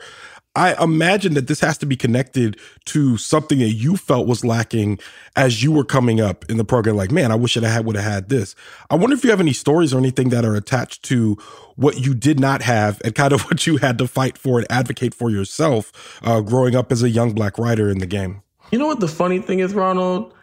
I 0.58 0.82
imagine 0.82 1.34
that 1.34 1.46
this 1.46 1.60
has 1.60 1.78
to 1.78 1.86
be 1.86 1.94
connected 1.94 2.58
to 2.86 3.16
something 3.16 3.60
that 3.60 3.68
you 3.68 3.96
felt 3.96 4.26
was 4.26 4.44
lacking 4.44 4.98
as 5.36 5.62
you 5.62 5.70
were 5.70 5.84
coming 5.84 6.20
up 6.20 6.44
in 6.50 6.56
the 6.56 6.64
program. 6.64 6.96
Like, 6.96 7.12
man, 7.12 7.30
I 7.30 7.36
wish 7.36 7.56
I 7.56 7.68
had 7.68 7.86
would 7.86 7.94
have 7.94 8.04
had 8.04 8.28
this. 8.28 8.56
I 8.90 8.96
wonder 8.96 9.14
if 9.14 9.22
you 9.22 9.30
have 9.30 9.38
any 9.38 9.52
stories 9.52 9.94
or 9.94 9.98
anything 9.98 10.30
that 10.30 10.44
are 10.44 10.56
attached 10.56 11.04
to 11.04 11.34
what 11.76 12.04
you 12.04 12.12
did 12.12 12.40
not 12.40 12.62
have 12.62 13.00
and 13.04 13.14
kind 13.14 13.32
of 13.32 13.42
what 13.48 13.68
you 13.68 13.76
had 13.76 13.98
to 13.98 14.08
fight 14.08 14.36
for 14.36 14.58
and 14.58 14.66
advocate 14.68 15.14
for 15.14 15.30
yourself 15.30 16.20
uh, 16.24 16.40
growing 16.40 16.74
up 16.74 16.90
as 16.90 17.04
a 17.04 17.08
young 17.08 17.34
black 17.34 17.56
writer 17.56 17.88
in 17.88 17.98
the 17.98 18.06
game. 18.06 18.42
You 18.72 18.80
know 18.80 18.86
what 18.88 18.98
the 18.98 19.06
funny 19.06 19.38
thing 19.38 19.60
is, 19.60 19.74
Ronald? 19.74 20.34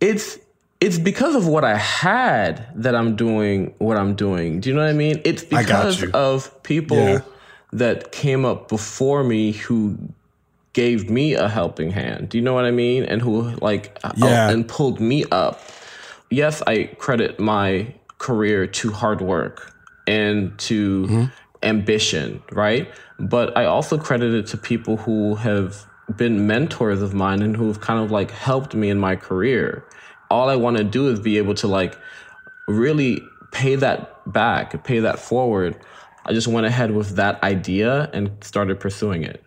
It's 0.00 0.36
it's 0.80 0.98
because 0.98 1.36
of 1.36 1.46
what 1.46 1.64
I 1.64 1.76
had 1.76 2.66
that 2.74 2.96
I'm 2.96 3.14
doing 3.14 3.72
what 3.78 3.96
I'm 3.96 4.16
doing. 4.16 4.58
Do 4.58 4.68
you 4.68 4.74
know 4.74 4.82
what 4.82 4.90
I 4.90 4.94
mean? 4.94 5.20
It's 5.24 5.44
because 5.44 6.02
of 6.10 6.60
people 6.64 6.96
yeah. 6.96 7.20
That 7.72 8.12
came 8.12 8.44
up 8.44 8.68
before 8.68 9.22
me 9.22 9.52
who 9.52 9.96
gave 10.72 11.10
me 11.10 11.34
a 11.34 11.48
helping 11.48 11.90
hand. 11.90 12.28
Do 12.28 12.38
you 12.38 12.42
know 12.42 12.54
what 12.54 12.64
I 12.64 12.70
mean? 12.70 13.04
And 13.04 13.20
who 13.20 13.50
like 13.56 13.98
uh, 14.04 14.12
yeah. 14.16 14.46
uh, 14.46 14.52
and 14.52 14.66
pulled 14.68 15.00
me 15.00 15.24
up. 15.30 15.60
Yes, 16.30 16.62
I 16.66 16.84
credit 16.98 17.40
my 17.40 17.94
career 18.18 18.66
to 18.66 18.92
hard 18.92 19.20
work 19.20 19.74
and 20.06 20.56
to 20.58 21.06
mm-hmm. 21.06 21.24
ambition, 21.62 22.42
right? 22.52 22.90
But 23.18 23.56
I 23.56 23.64
also 23.64 23.98
credit 23.98 24.34
it 24.34 24.46
to 24.48 24.56
people 24.56 24.96
who 24.96 25.34
have 25.36 25.86
been 26.16 26.46
mentors 26.46 27.02
of 27.02 27.14
mine 27.14 27.42
and 27.42 27.56
who 27.56 27.68
have 27.68 27.80
kind 27.80 28.02
of 28.02 28.10
like 28.10 28.30
helped 28.30 28.74
me 28.74 28.90
in 28.90 28.98
my 28.98 29.16
career 29.16 29.84
all 30.30 30.48
I 30.48 30.56
want 30.56 30.76
to 30.76 30.84
do 30.84 31.08
is 31.08 31.20
be 31.20 31.36
able 31.38 31.54
to 31.54 31.66
like 31.66 31.98
really 32.68 33.20
pay 33.50 33.74
that 33.74 34.32
back, 34.32 34.84
pay 34.84 35.00
that 35.00 35.18
forward. 35.18 35.76
I 36.24 36.32
just 36.32 36.48
went 36.48 36.66
ahead 36.66 36.90
with 36.92 37.16
that 37.16 37.42
idea 37.42 38.10
and 38.12 38.30
started 38.42 38.78
pursuing 38.78 39.24
it. 39.24 39.42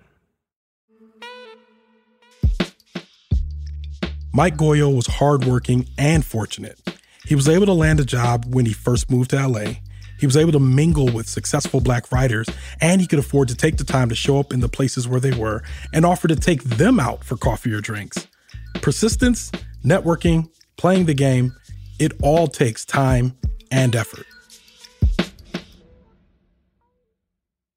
Mike 4.34 4.58
Gauyo 4.58 4.96
was 4.96 5.06
hardworking 5.06 5.88
and 5.98 6.26
fortunate. 6.26 6.80
He 7.26 7.36
was 7.36 7.48
able 7.48 7.68
to 7.68 7.74
land 7.74 8.00
a 8.00 8.06
job 8.06 8.46
when 8.54 8.66
he 8.66 8.74
first 8.74 9.12
moved 9.12 9.30
to 9.30 9.48
LA. 9.48 9.74
He 10.20 10.26
was 10.26 10.36
able 10.36 10.52
to 10.54 10.60
mingle 10.60 11.12
with 11.12 11.30
successful 11.30 11.82
black 11.82 12.12
writers, 12.12 12.48
and 12.82 13.00
he 13.00 13.06
could 13.06 13.20
afford 13.20 13.48
to 13.50 13.56
take 13.56 13.78
the 13.78 13.84
time 13.84 14.10
to 14.10 14.16
show 14.16 14.40
up 14.40 14.52
in 14.52 14.60
the 14.60 14.70
places 14.70 15.08
where 15.08 15.20
they 15.20 15.38
were 15.38 15.62
and 15.94 16.06
offer 16.06 16.28
to 16.28 16.36
take 16.36 16.64
them 16.64 17.00
out 17.00 17.24
for 17.24 17.38
coffee 17.38 17.72
or 17.74 17.82
drinks. 17.82 18.28
Persistence, 18.76 19.52
networking, 19.86 20.50
playing 20.78 21.06
the 21.06 21.14
game, 21.14 21.54
it 22.00 22.14
all 22.24 22.48
takes 22.48 22.86
time 22.86 23.38
and 23.70 23.96
effort. 23.96 24.26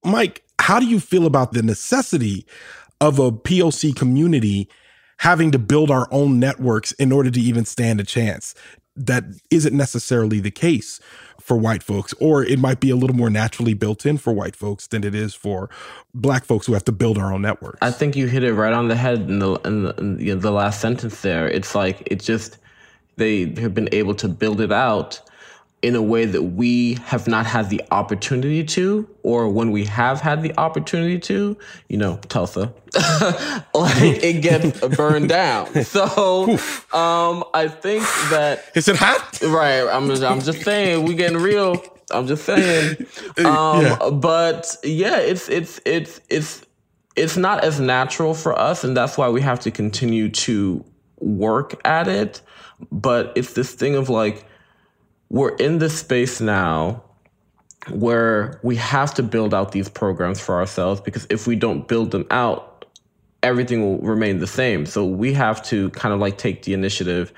Mike, 0.07 0.45
how 0.61 0.79
do 0.79 0.87
you 0.87 1.01
feel 1.01 1.27
about 1.27 1.53
the 1.53 1.63
necessity 1.63 2.47
of 3.01 3.19
a 3.19 3.33
POC 3.33 3.95
community 3.95 4.69
having 5.19 5.51
to 5.51 5.59
build 5.59 5.91
our 5.91 6.07
own 6.13 6.39
networks 6.39 6.93
in 6.93 7.11
order 7.11 7.31
to 7.31 7.41
even 7.41 7.65
stand 7.65 8.01
a 8.01 8.05
chance? 8.05 8.55
That 8.95 9.25
isn't 9.51 9.77
necessarily 9.77 10.39
the 10.39 10.53
case 10.53 11.01
for 11.41 11.57
white 11.57 11.83
folks, 11.83 12.15
or 12.21 12.43
it 12.45 12.59
might 12.59 12.81
be 12.81 12.89
a 12.89 12.97
little 12.97 13.17
more 13.17 13.29
naturally 13.29 13.75
built 13.75 14.07
in 14.07 14.17
for 14.17 14.33
white 14.33 14.57
folks 14.57 14.87
than 14.87 15.05
it 15.05 15.15
is 15.15 15.35
for 15.35 15.69
black 16.15 16.45
folks 16.45 16.67
who 16.67 16.73
have 16.73 16.85
to 16.85 16.93
build 16.93 17.19
our 17.19 17.33
own 17.33 17.43
networks. 17.43 17.79
I 17.83 17.91
think 17.91 18.17
you 18.17 18.27
hit 18.27 18.43
it 18.43 18.55
right 18.55 18.73
on 18.73 18.89
the 18.89 18.97
head 18.97 19.23
in 19.23 19.41
the 19.41 19.55
in 19.65 19.83
the, 19.83 19.95
in 19.97 20.17
the, 20.17 20.35
the 20.35 20.51
last 20.51 20.81
sentence 20.81 21.21
there. 21.21 21.49
It's 21.49 21.75
like 21.75 22.03
it 22.07 22.21
just 22.21 22.59
they 23.17 23.53
have 23.61 23.75
been 23.75 23.89
able 23.93 24.15
to 24.15 24.29
build 24.29 24.61
it 24.61 24.73
out 24.73 25.21
in 25.83 25.95
a 25.95 26.03
way 26.03 26.25
that 26.25 26.43
we 26.43 26.95
have 27.05 27.29
not 27.29 27.47
had 27.47 27.71
the 27.71 27.83
opportunity 27.91 28.65
to, 28.65 29.09
or 29.23 29.49
when 29.49 29.71
we 29.71 29.85
have 29.85 30.21
had 30.21 30.43
the 30.43 30.59
opportunity 30.59 31.19
to, 31.19 31.57
you 31.89 31.97
know, 31.97 32.17
Tulsa, 32.29 32.73
like 33.75 34.23
it 34.23 34.43
gets 34.43 34.81
burned 34.97 35.29
down. 35.29 35.85
So 35.85 36.51
um, 36.93 37.45
I 37.55 37.69
think 37.69 38.03
that 38.31 38.65
is 38.75 38.89
it 38.89 38.97
hot? 38.97 39.41
Right. 39.43 39.87
I'm 39.87 40.09
just, 40.09 40.23
I'm 40.23 40.41
just 40.41 40.63
saying 40.63 41.05
we 41.05 41.15
getting 41.15 41.39
real. 41.39 41.83
I'm 42.11 42.27
just 42.27 42.45
saying. 42.45 43.07
Um, 43.39 43.83
yeah. 43.83 44.11
But 44.11 44.77
yeah, 44.83 45.19
it's 45.19 45.51
it's 45.51 45.79
it's 45.85 46.21
it's 46.31 46.65
it's 47.17 47.37
not 47.37 47.63
as 47.65 47.79
natural 47.79 48.33
for 48.33 48.59
us, 48.59 48.83
and 48.83 48.97
that's 48.97 49.19
why 49.19 49.29
we 49.29 49.43
have 49.43 49.61
to 49.61 49.71
continue 49.71 50.31
to 50.31 50.83
work 51.21 51.79
at 51.87 52.09
it 52.09 52.41
but 52.91 53.33
it's 53.37 53.55
this 53.55 53.73
thing 53.73 53.95
of 53.95 54.09
like, 54.09 54.45
we're 55.29 55.55
in 55.57 55.79
this 55.79 55.99
space 55.99 56.41
now 56.41 57.03
where 57.91 58.61
we 58.63 58.77
have 58.77 59.15
to 59.15 59.23
build 59.23 59.55
out 59.55 59.73
these 59.73 59.89
programs 59.89 60.41
for 60.41 60.57
ourselves 60.57 61.01
because 61.01 61.27
if 61.31 61.47
we 61.47 61.57
don't 61.57 61.87
build 61.87 62.11
them 62.11 62.27
out, 62.31 62.85
everything 63.43 63.83
will 63.83 63.99
remain 63.99 64.39
the 64.39 64.47
same. 64.47 64.87
So 64.87 65.05
we 65.05 65.33
have 65.35 65.63
to 65.65 65.91
kind 65.91 66.13
of 66.13 66.21
like 66.21 66.39
take 66.39 66.63
the 66.63 66.75
initiative 66.75 67.33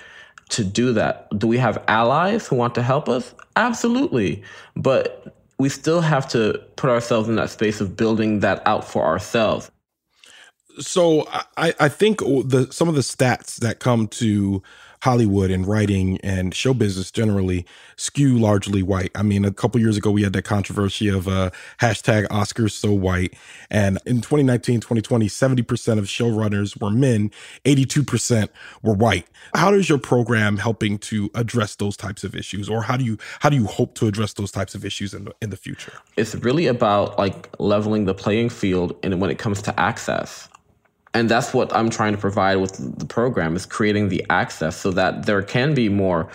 to 0.51 0.65
do 0.65 0.93
that. 0.95 1.29
Do 1.39 1.47
we 1.47 1.59
have 1.59 1.83
allies 1.89 2.47
who 2.47 2.57
want 2.57 2.75
to 2.77 2.83
help 2.83 3.09
us? 3.09 3.35
Absolutely. 3.57 4.43
But 4.75 5.37
we 5.59 5.69
still 5.69 6.01
have 6.01 6.27
to 6.29 6.63
put 6.77 6.89
ourselves 6.89 7.29
in 7.29 7.37
that 7.37 7.51
space 7.51 7.81
of 7.81 7.97
building 7.97 8.41
that 8.41 8.67
out 8.67 8.89
for 8.89 9.05
ourselves. 9.05 9.71
So 10.79 11.27
I, 11.57 11.75
I 11.81 11.89
think 11.89 12.21
the 12.21 12.69
some 12.71 12.89
of 12.89 12.95
the 12.95 13.01
stats 13.01 13.57
that 13.57 13.81
come 13.81 14.07
to 14.09 14.63
Hollywood 15.03 15.51
and 15.51 15.67
writing 15.67 16.19
and 16.23 16.55
show 16.55 16.75
business 16.75 17.11
generally 17.11 17.67
skew 17.97 18.39
largely 18.39 18.83
white. 18.83 19.11
I 19.15 19.23
mean, 19.23 19.45
a 19.45 19.53
couple 19.53 19.81
years 19.81 19.97
ago, 19.97 20.11
we 20.11 20.23
had 20.23 20.33
that 20.33 20.43
controversy 20.43 21.09
of 21.09 21.29
uh, 21.29 21.51
hashtag 21.81 22.27
Oscars 22.29 22.73
so 22.73 22.93
white. 22.93 23.35
And 23.71 23.99
in 24.07 24.17
2019, 24.17 24.81
2020, 24.81 25.27
70% 25.29 25.99
of 25.99 26.05
showrunners 26.05 26.81
were 26.81 26.91
men, 26.91 27.31
82% 27.65 28.49
were 28.83 28.95
white. 28.95 29.27
How 29.55 29.71
does 29.71 29.89
your 29.89 29.99
program 29.99 30.57
helping 30.57 30.99
to 30.99 31.31
address 31.35 31.77
those 31.77 31.97
types 31.97 32.25
of 32.25 32.35
issues? 32.35 32.69
Or 32.69 32.83
how 32.83 32.97
do 32.97 33.05
you 33.05 33.19
how 33.41 33.49
do 33.49 33.57
you 33.57 33.67
hope 33.67 33.95
to 33.95 34.07
address 34.07 34.33
those 34.35 34.51
types 34.51 34.75
of 34.75 34.85
issues 34.85 35.15
in 35.15 35.25
the, 35.25 35.35
in 35.41 35.51
the 35.51 35.57
future? 35.57 35.93
It's 36.17 36.35
really 36.37 36.67
about 36.67 37.19
like 37.19 37.49
leveling 37.59 38.05
the 38.05 38.15
playing 38.15 38.51
field 38.51 38.97
and 39.03 39.21
when 39.21 39.31
it 39.31 39.39
comes 39.39 39.63
to 39.63 39.81
access 39.81 40.49
and 41.19 41.29
that's 41.29 41.53
what 41.53 41.75
i'm 41.75 41.91
trying 41.91 42.13
to 42.13 42.19
provide 42.19 42.57
with 42.57 42.99
the 42.99 43.07
program 43.07 43.57
is 43.57 43.67
creating 43.67 44.09
the 44.09 44.25
access 44.31 44.77
so 44.77 44.91
that 44.91 45.27
there 45.27 45.43
can 45.43 45.75
be 45.75 45.89
more 45.89 46.29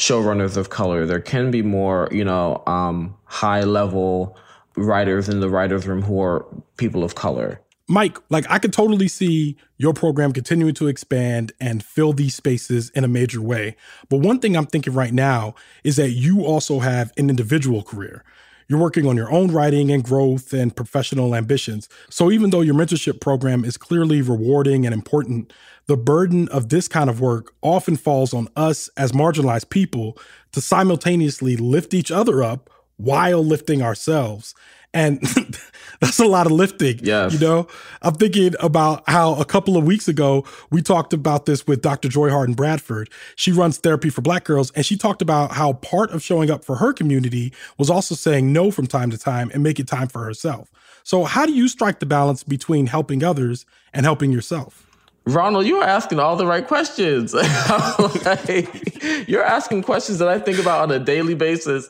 showrunners 0.00 0.56
of 0.56 0.70
color. 0.70 1.04
There 1.04 1.20
can 1.20 1.50
be 1.50 1.62
more 1.62 2.08
you 2.10 2.24
know 2.24 2.62
um, 2.66 3.16
high 3.24 3.62
level 3.62 4.36
writers 4.76 5.28
in 5.28 5.40
the 5.40 5.50
writers 5.50 5.86
room 5.86 6.02
who 6.02 6.20
are 6.22 6.46
people 6.78 7.04
of 7.04 7.14
color. 7.14 7.60
Mike 7.86 8.18
like 8.30 8.46
i 8.48 8.58
could 8.58 8.72
totally 8.72 9.08
see 9.08 9.56
your 9.76 9.92
program 9.92 10.32
continuing 10.32 10.74
to 10.74 10.86
expand 10.86 11.52
and 11.60 11.84
fill 11.84 12.12
these 12.12 12.34
spaces 12.34 12.88
in 12.90 13.04
a 13.04 13.08
major 13.08 13.42
way. 13.42 13.76
But 14.08 14.18
one 14.18 14.38
thing 14.38 14.56
i'm 14.56 14.66
thinking 14.66 14.94
right 14.94 15.12
now 15.12 15.54
is 15.84 15.96
that 15.96 16.10
you 16.10 16.44
also 16.44 16.78
have 16.78 17.12
an 17.18 17.28
individual 17.28 17.82
career 17.82 18.24
you're 18.70 18.78
working 18.78 19.04
on 19.04 19.16
your 19.16 19.32
own 19.32 19.50
writing 19.50 19.90
and 19.90 20.04
growth 20.04 20.52
and 20.52 20.74
professional 20.76 21.34
ambitions. 21.34 21.88
So 22.08 22.30
even 22.30 22.50
though 22.50 22.60
your 22.60 22.76
mentorship 22.76 23.20
program 23.20 23.64
is 23.64 23.76
clearly 23.76 24.22
rewarding 24.22 24.86
and 24.86 24.94
important, 24.94 25.52
the 25.86 25.96
burden 25.96 26.46
of 26.50 26.68
this 26.68 26.86
kind 26.86 27.10
of 27.10 27.20
work 27.20 27.52
often 27.62 27.96
falls 27.96 28.32
on 28.32 28.46
us 28.54 28.88
as 28.96 29.10
marginalized 29.10 29.70
people 29.70 30.16
to 30.52 30.60
simultaneously 30.60 31.56
lift 31.56 31.92
each 31.94 32.12
other 32.12 32.44
up 32.44 32.70
while 32.96 33.44
lifting 33.44 33.82
ourselves. 33.82 34.54
And 34.92 35.20
that's 36.00 36.18
a 36.18 36.24
lot 36.24 36.46
of 36.46 36.52
lifting. 36.52 36.98
Yes. 37.02 37.32
You 37.32 37.38
know, 37.38 37.68
I'm 38.02 38.14
thinking 38.14 38.54
about 38.60 39.08
how 39.08 39.34
a 39.34 39.44
couple 39.44 39.76
of 39.76 39.84
weeks 39.84 40.08
ago 40.08 40.44
we 40.70 40.82
talked 40.82 41.12
about 41.12 41.46
this 41.46 41.66
with 41.66 41.82
Dr. 41.82 42.08
Joy 42.08 42.30
Harden 42.30 42.54
Bradford. 42.54 43.10
She 43.36 43.52
runs 43.52 43.78
therapy 43.78 44.10
for 44.10 44.20
black 44.20 44.44
girls, 44.44 44.70
and 44.72 44.84
she 44.84 44.96
talked 44.96 45.22
about 45.22 45.52
how 45.52 45.74
part 45.74 46.10
of 46.10 46.22
showing 46.22 46.50
up 46.50 46.64
for 46.64 46.76
her 46.76 46.92
community 46.92 47.52
was 47.78 47.90
also 47.90 48.14
saying 48.14 48.52
no 48.52 48.70
from 48.70 48.86
time 48.86 49.10
to 49.10 49.18
time 49.18 49.50
and 49.54 49.62
making 49.62 49.86
time 49.86 50.08
for 50.08 50.24
herself. 50.24 50.70
So, 51.02 51.24
how 51.24 51.46
do 51.46 51.52
you 51.52 51.68
strike 51.68 52.00
the 52.00 52.06
balance 52.06 52.42
between 52.42 52.86
helping 52.86 53.22
others 53.24 53.64
and 53.92 54.04
helping 54.04 54.32
yourself? 54.32 54.86
Ronald, 55.26 55.66
you 55.66 55.76
are 55.76 55.84
asking 55.84 56.18
all 56.18 56.36
the 56.36 56.46
right 56.46 56.66
questions. 56.66 57.34
like, 58.24 59.28
You're 59.28 59.44
asking 59.44 59.82
questions 59.82 60.18
that 60.18 60.28
I 60.28 60.38
think 60.38 60.58
about 60.58 60.80
on 60.80 60.90
a 60.90 60.98
daily 60.98 61.34
basis 61.34 61.88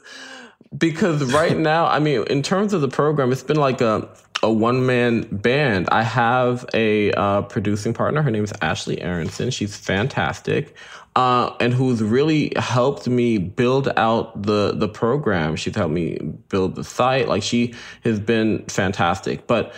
because 0.77 1.33
right 1.33 1.57
now, 1.57 1.87
I 1.87 1.99
mean, 1.99 2.25
in 2.29 2.43
terms 2.43 2.73
of 2.73 2.81
the 2.81 2.89
program, 2.89 3.33
it's 3.33 3.43
been 3.43 3.57
like 3.57 3.81
a 3.81 4.09
a 4.43 4.51
one 4.51 4.87
man 4.87 5.23
band. 5.31 5.89
I 5.91 6.03
have 6.03 6.65
a 6.73 7.13
uh, 7.13 7.43
producing 7.43 7.93
partner. 7.93 8.23
Her 8.23 8.31
name 8.31 8.45
is 8.45 8.53
Ashley 8.63 9.01
Aronson. 9.03 9.51
She's 9.51 9.77
fantastic. 9.77 10.75
Uh, 11.17 11.55
and 11.59 11.75
who's 11.75 12.03
really 12.03 12.53
helped 12.57 13.09
me 13.09 13.37
build 13.37 13.89
out 13.97 14.43
the 14.43 14.73
the 14.73 14.89
program. 14.89 15.57
She's 15.57 15.75
helped 15.75 15.93
me 15.93 16.19
build 16.49 16.77
the 16.77 16.85
site. 16.85 17.29
Like 17.29 17.43
she 17.43 17.75
has 18.05 18.21
been 18.21 18.65
fantastic. 18.67 19.47
But 19.47 19.75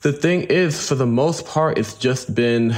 the 0.00 0.12
thing 0.12 0.42
is, 0.44 0.88
for 0.88 0.94
the 0.94 1.06
most 1.06 1.46
part, 1.46 1.78
it's 1.78 1.94
just 1.94 2.34
been 2.34 2.74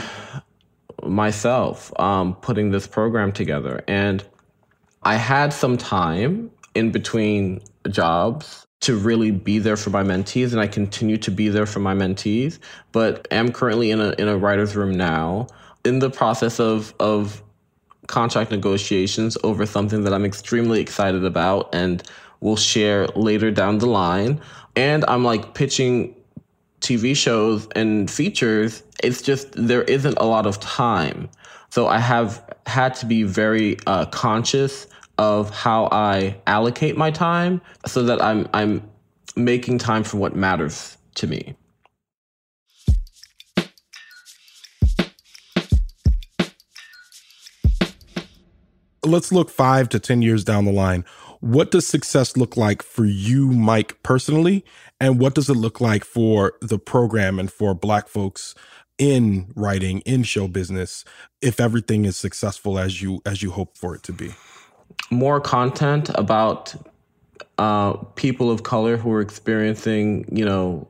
myself 1.04 1.92
um, 2.00 2.34
putting 2.36 2.70
this 2.70 2.86
program 2.86 3.32
together. 3.32 3.84
And 3.86 4.24
I 5.04 5.14
had 5.14 5.52
some 5.52 5.78
time 5.78 6.50
in 6.78 6.92
between 6.92 7.60
jobs 7.90 8.66
to 8.80 8.96
really 8.96 9.32
be 9.32 9.58
there 9.58 9.76
for 9.76 9.90
my 9.90 10.04
mentees 10.04 10.52
and 10.52 10.60
I 10.60 10.68
continue 10.68 11.16
to 11.18 11.30
be 11.32 11.48
there 11.48 11.66
for 11.66 11.80
my 11.80 11.94
mentees, 11.94 12.60
but 12.92 13.26
am 13.32 13.52
currently 13.52 13.90
in 13.90 14.00
a 14.00 14.10
in 14.12 14.28
a 14.28 14.38
writer's 14.38 14.76
room 14.76 14.92
now 14.92 15.48
in 15.84 15.98
the 15.98 16.10
process 16.10 16.60
of 16.60 16.94
of 17.00 17.42
contract 18.06 18.52
negotiations 18.52 19.36
over 19.42 19.66
something 19.66 20.04
that 20.04 20.14
I'm 20.14 20.24
extremely 20.24 20.80
excited 20.80 21.24
about 21.24 21.74
and 21.74 22.02
will 22.40 22.56
share 22.56 23.08
later 23.08 23.50
down 23.50 23.78
the 23.78 23.86
line. 23.86 24.40
And 24.76 25.04
I'm 25.08 25.24
like 25.24 25.54
pitching 25.54 26.14
TV 26.80 27.16
shows 27.16 27.66
and 27.74 28.08
features. 28.08 28.84
It's 29.02 29.20
just 29.20 29.48
there 29.52 29.82
isn't 29.82 30.16
a 30.18 30.24
lot 30.24 30.46
of 30.46 30.60
time. 30.60 31.28
So 31.70 31.88
I 31.88 31.98
have 31.98 32.56
had 32.66 32.94
to 32.96 33.06
be 33.06 33.24
very 33.24 33.76
uh, 33.86 34.06
conscious 34.06 34.86
of 35.18 35.50
how 35.50 35.88
I 35.90 36.36
allocate 36.46 36.96
my 36.96 37.10
time 37.10 37.60
so 37.86 38.02
that 38.04 38.22
I'm 38.22 38.48
I'm 38.54 38.88
making 39.36 39.78
time 39.78 40.04
for 40.04 40.16
what 40.16 40.34
matters 40.34 40.96
to 41.16 41.26
me. 41.26 41.54
Let's 49.04 49.32
look 49.32 49.48
5 49.48 49.88
to 49.90 49.98
10 49.98 50.22
years 50.22 50.44
down 50.44 50.64
the 50.64 50.72
line. 50.72 51.04
What 51.40 51.70
does 51.70 51.86
success 51.86 52.36
look 52.36 52.56
like 52.56 52.82
for 52.82 53.04
you, 53.04 53.46
Mike, 53.52 54.02
personally? 54.02 54.64
And 55.00 55.20
what 55.20 55.34
does 55.34 55.48
it 55.48 55.54
look 55.54 55.80
like 55.80 56.04
for 56.04 56.54
the 56.60 56.78
program 56.78 57.38
and 57.38 57.50
for 57.50 57.74
Black 57.74 58.08
folks 58.08 58.54
in 58.98 59.52
writing, 59.54 60.00
in 60.00 60.24
show 60.24 60.48
business, 60.48 61.04
if 61.40 61.60
everything 61.60 62.04
is 62.04 62.16
successful 62.16 62.78
as 62.78 63.00
you 63.00 63.22
as 63.24 63.42
you 63.42 63.52
hope 63.52 63.78
for 63.78 63.94
it 63.94 64.02
to 64.02 64.12
be? 64.12 64.34
More 65.10 65.40
content 65.40 66.10
about 66.14 66.74
uh, 67.58 67.94
people 68.14 68.50
of 68.50 68.62
color 68.62 68.96
who 68.96 69.12
are 69.12 69.20
experiencing, 69.20 70.28
you 70.30 70.44
know, 70.44 70.86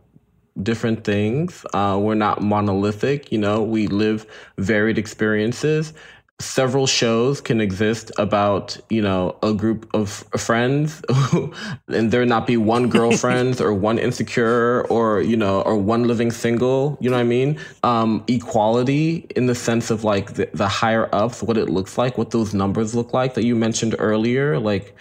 different 0.63 1.05
things. 1.05 1.65
Uh, 1.73 1.99
we're 2.01 2.15
not 2.15 2.43
monolithic, 2.43 3.31
you 3.31 3.39
know, 3.39 3.63
we 3.63 3.87
live 3.87 4.27
varied 4.59 4.99
experiences 4.99 5.93
several 6.41 6.87
shows 6.87 7.41
can 7.41 7.61
exist 7.61 8.13
about 8.17 8.79
you 8.91 9.03
know 9.03 9.37
a 9.43 9.53
group 9.53 9.91
of 9.93 10.09
friends 10.37 11.03
and 11.89 12.13
there 12.13 12.25
not 12.25 12.47
be 12.47 12.57
one 12.57 12.89
girlfriend 12.99 13.61
or 13.61 13.75
one 13.75 13.99
insecure 13.99 14.87
or 14.89 15.21
you 15.21 15.37
know 15.37 15.63
or 15.63 15.77
one 15.77 16.05
living 16.05 16.31
single 16.31 16.97
you 17.01 17.11
know 17.11 17.17
what 17.17 17.23
i 17.23 17.25
mean? 17.25 17.59
Um, 17.83 18.23
equality 18.29 19.27
in 19.35 19.47
the 19.47 19.55
sense 19.55 19.91
of 19.91 20.05
like 20.05 20.35
the, 20.35 20.49
the 20.55 20.69
higher 20.69 21.13
ups 21.13 21.43
what 21.43 21.57
it 21.57 21.69
looks 21.69 21.99
like 21.99 22.17
what 22.17 22.31
those 22.31 22.55
numbers 22.55 22.95
look 22.95 23.13
like 23.13 23.35
that 23.35 23.45
you 23.45 23.57
mentioned 23.57 23.97
earlier 23.99 24.61
like 24.61 24.95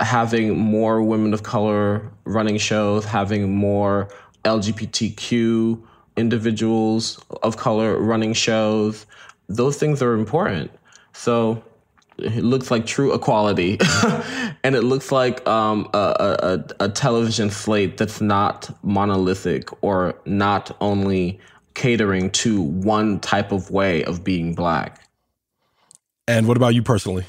having 0.00 0.56
more 0.58 1.02
women 1.02 1.32
of 1.32 1.42
color 1.42 2.12
running 2.24 2.58
shows 2.58 3.06
having 3.06 3.54
more 3.54 4.08
lgbtq 4.44 5.82
individuals 6.18 7.24
of 7.42 7.56
color 7.56 7.98
running 7.98 8.34
shows 8.34 9.06
those 9.48 9.76
things 9.76 10.02
are 10.02 10.14
important. 10.14 10.70
So 11.12 11.62
it 12.18 12.42
looks 12.42 12.70
like 12.70 12.84
true 12.84 13.14
equality, 13.14 13.78
and 14.64 14.74
it 14.74 14.82
looks 14.82 15.12
like 15.12 15.46
um, 15.46 15.88
a, 15.94 16.64
a, 16.78 16.84
a 16.84 16.88
television 16.88 17.50
slate 17.50 17.96
that's 17.96 18.20
not 18.20 18.70
monolithic 18.82 19.70
or 19.82 20.14
not 20.24 20.76
only 20.80 21.40
catering 21.74 22.30
to 22.30 22.60
one 22.60 23.20
type 23.20 23.52
of 23.52 23.70
way 23.70 24.02
of 24.04 24.24
being 24.24 24.54
black. 24.54 25.08
And 26.26 26.46
what 26.46 26.56
about 26.56 26.74
you 26.74 26.82
personally? 26.82 27.24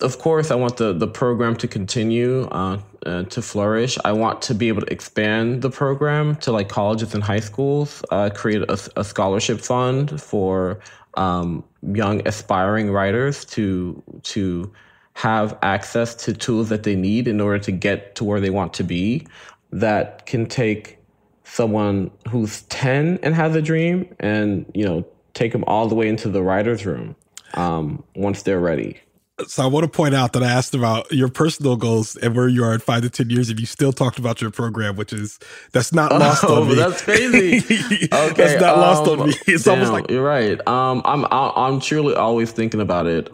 Of 0.00 0.18
course, 0.18 0.50
I 0.50 0.54
want 0.54 0.76
the, 0.76 0.92
the 0.92 1.08
program 1.08 1.56
to 1.56 1.66
continue 1.66 2.44
uh, 2.52 2.80
uh, 3.04 3.24
to 3.24 3.42
flourish. 3.42 3.98
I 4.04 4.12
want 4.12 4.42
to 4.42 4.54
be 4.54 4.68
able 4.68 4.82
to 4.82 4.92
expand 4.92 5.62
the 5.62 5.70
program 5.70 6.36
to 6.36 6.52
like 6.52 6.68
colleges 6.68 7.14
and 7.14 7.22
high 7.22 7.40
schools, 7.40 8.04
uh, 8.10 8.30
create 8.30 8.62
a, 8.62 8.78
a 8.96 9.04
scholarship 9.04 9.60
fund 9.60 10.20
for 10.20 10.78
um, 11.14 11.64
young 11.82 12.26
aspiring 12.26 12.90
writers 12.90 13.44
to 13.46 14.02
to 14.22 14.72
have 15.14 15.58
access 15.62 16.14
to 16.14 16.32
tools 16.32 16.68
that 16.68 16.84
they 16.84 16.94
need 16.94 17.26
in 17.26 17.40
order 17.40 17.58
to 17.58 17.72
get 17.72 18.14
to 18.14 18.24
where 18.24 18.40
they 18.40 18.50
want 18.50 18.72
to 18.72 18.84
be 18.84 19.26
that 19.72 20.24
can 20.26 20.46
take 20.46 20.98
someone 21.42 22.10
who's 22.28 22.62
10 22.62 23.18
and 23.22 23.34
has 23.34 23.56
a 23.56 23.62
dream 23.62 24.14
and 24.20 24.70
you 24.74 24.84
know 24.84 25.04
take 25.34 25.50
them 25.50 25.64
all 25.66 25.88
the 25.88 25.94
way 25.94 26.08
into 26.08 26.28
the 26.28 26.42
writer's 26.42 26.86
room 26.86 27.16
um, 27.54 28.04
once 28.14 28.42
they're 28.42 28.60
ready 28.60 29.00
so 29.46 29.62
I 29.62 29.66
want 29.66 29.84
to 29.84 29.88
point 29.88 30.14
out 30.14 30.32
that 30.32 30.42
I 30.42 30.50
asked 30.50 30.74
about 30.74 31.10
your 31.12 31.28
personal 31.28 31.76
goals 31.76 32.16
and 32.16 32.34
where 32.34 32.48
you 32.48 32.64
are 32.64 32.74
in 32.74 32.80
five 32.80 33.02
to 33.02 33.10
ten 33.10 33.30
years, 33.30 33.50
and 33.50 33.60
you 33.60 33.66
still 33.66 33.92
talked 33.92 34.18
about 34.18 34.40
your 34.40 34.50
program, 34.50 34.96
which 34.96 35.12
is 35.12 35.38
that's 35.72 35.92
not 35.92 36.12
lost 36.12 36.44
oh, 36.44 36.62
on 36.62 36.68
me. 36.68 36.74
That's 36.74 37.02
crazy. 37.02 37.58
okay, 38.12 38.32
that's 38.34 38.60
not 38.60 38.74
um, 38.74 38.80
lost 38.80 39.08
on 39.08 39.28
me. 39.28 39.34
It's 39.46 39.64
damn, 39.64 39.74
almost 39.74 39.92
like 39.92 40.10
you're 40.10 40.24
right. 40.24 40.66
Um, 40.66 41.02
I'm 41.04 41.24
I'm 41.30 41.80
truly 41.80 42.14
always 42.14 42.50
thinking 42.50 42.80
about 42.80 43.06
it 43.06 43.30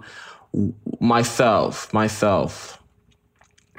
myself, 1.00 1.92
myself. 1.92 2.80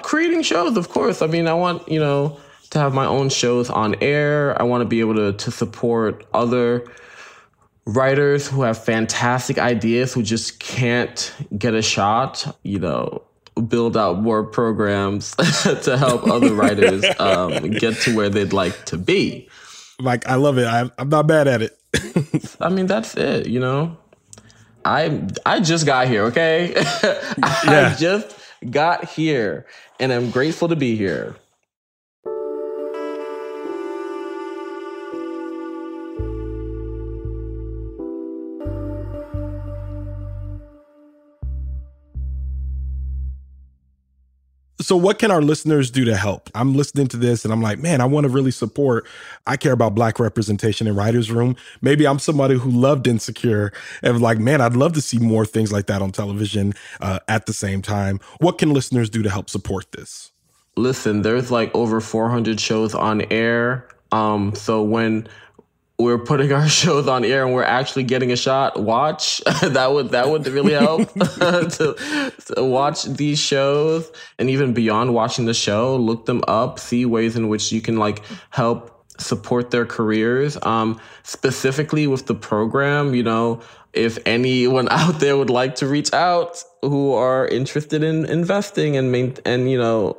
Creating 0.00 0.42
shows, 0.42 0.76
of 0.76 0.88
course. 0.88 1.22
I 1.22 1.26
mean, 1.26 1.46
I 1.46 1.54
want 1.54 1.88
you 1.88 2.00
know 2.00 2.38
to 2.70 2.78
have 2.78 2.92
my 2.92 3.06
own 3.06 3.28
shows 3.28 3.70
on 3.70 3.94
air. 4.00 4.60
I 4.60 4.64
want 4.64 4.82
to 4.82 4.86
be 4.86 5.00
able 5.00 5.14
to 5.14 5.32
to 5.32 5.50
support 5.50 6.26
other 6.34 6.86
writers 7.86 8.48
who 8.48 8.62
have 8.62 8.82
fantastic 8.82 9.58
ideas 9.58 10.12
who 10.12 10.22
just 10.22 10.58
can't 10.58 11.32
get 11.56 11.74
a 11.74 11.82
shot, 11.82 12.56
you 12.62 12.78
know, 12.78 13.22
build 13.68 13.96
out 13.96 14.20
more 14.20 14.44
programs 14.44 15.34
to 15.82 15.96
help 15.96 16.26
other 16.26 16.52
writers 16.52 17.04
um, 17.18 17.70
get 17.70 17.96
to 18.02 18.14
where 18.14 18.28
they'd 18.28 18.52
like 18.52 18.84
to 18.86 18.98
be. 18.98 19.48
Like, 19.98 20.26
I 20.26 20.34
love 20.34 20.58
it. 20.58 20.66
I'm, 20.66 20.92
I'm 20.98 21.08
not 21.08 21.26
bad 21.26 21.48
at 21.48 21.62
it. 21.62 21.78
I 22.60 22.68
mean, 22.68 22.86
that's 22.86 23.16
it, 23.16 23.46
you 23.46 23.60
know? 23.60 23.96
I 24.84 25.26
I 25.44 25.58
just 25.58 25.84
got 25.84 26.06
here, 26.06 26.24
okay? 26.26 26.72
I 26.76 27.62
yeah. 27.66 27.96
just 27.96 28.38
got 28.70 29.08
here 29.08 29.66
and 29.98 30.12
I'm 30.12 30.30
grateful 30.30 30.68
to 30.68 30.76
be 30.76 30.96
here. 30.96 31.34
So, 44.78 44.94
what 44.94 45.18
can 45.18 45.30
our 45.30 45.40
listeners 45.40 45.90
do 45.90 46.04
to 46.04 46.16
help? 46.16 46.50
I'm 46.54 46.74
listening 46.74 47.06
to 47.08 47.16
this 47.16 47.44
and 47.44 47.52
I'm 47.52 47.62
like, 47.62 47.78
man, 47.78 48.02
I 48.02 48.04
want 48.04 48.24
to 48.24 48.28
really 48.28 48.50
support. 48.50 49.06
I 49.46 49.56
care 49.56 49.72
about 49.72 49.94
Black 49.94 50.18
representation 50.18 50.86
in 50.86 50.94
Writers 50.94 51.30
Room. 51.30 51.56
Maybe 51.80 52.06
I'm 52.06 52.18
somebody 52.18 52.58
who 52.58 52.70
loved 52.70 53.06
Insecure 53.06 53.72
and 54.02 54.20
like, 54.20 54.38
man, 54.38 54.60
I'd 54.60 54.76
love 54.76 54.92
to 54.92 55.00
see 55.00 55.18
more 55.18 55.46
things 55.46 55.72
like 55.72 55.86
that 55.86 56.02
on 56.02 56.12
television 56.12 56.74
uh, 57.00 57.20
at 57.26 57.46
the 57.46 57.54
same 57.54 57.80
time. 57.80 58.20
What 58.38 58.58
can 58.58 58.74
listeners 58.74 59.08
do 59.08 59.22
to 59.22 59.30
help 59.30 59.48
support 59.48 59.92
this? 59.92 60.30
Listen, 60.76 61.22
there's 61.22 61.50
like 61.50 61.74
over 61.74 62.02
400 62.02 62.60
shows 62.60 62.94
on 62.94 63.22
air. 63.32 63.88
Um, 64.12 64.54
so 64.54 64.82
when 64.82 65.26
we're 65.98 66.18
putting 66.18 66.52
our 66.52 66.68
shows 66.82 67.08
on 67.08 67.24
air 67.24 67.44
and 67.44 67.54
we're 67.54 67.62
actually 67.62 68.04
getting 68.04 68.32
a 68.32 68.36
shot 68.36 68.80
watch. 68.80 69.40
That 69.66 69.92
would 69.92 70.10
that 70.10 70.28
would 70.28 70.46
really 70.46 70.74
help 70.74 71.12
to, 71.14 72.32
to, 72.54 72.64
watch 72.64 73.04
these 73.04 73.38
shows 73.38 74.10
and 74.38 74.48
even 74.48 74.74
beyond 74.74 75.12
watching 75.12 75.44
the 75.46 75.54
show 75.54 75.96
look 75.96 76.26
them 76.26 76.42
up 76.46 76.78
see 76.78 77.04
ways 77.04 77.36
in 77.36 77.48
which 77.48 77.72
you 77.72 77.80
can 77.80 77.96
like 77.96 78.22
help 78.50 79.04
support 79.18 79.70
their 79.70 79.84
careers. 79.84 80.56
Um, 80.62 81.00
specifically 81.24 82.06
with 82.06 82.26
the 82.26 82.34
program 82.34 83.14
you 83.14 83.22
know 83.22 83.60
if 83.92 84.18
anyone 84.26 84.88
out 84.90 85.20
there 85.20 85.36
would 85.36 85.50
like 85.50 85.74
to 85.76 85.86
reach 85.86 86.12
out 86.12 86.62
who 86.82 87.12
are 87.12 87.48
interested 87.48 88.02
in 88.02 88.24
investing 88.26 88.96
and 88.96 89.10
main, 89.10 89.34
and 89.44 89.70
you 89.70 89.78
know 89.78 90.16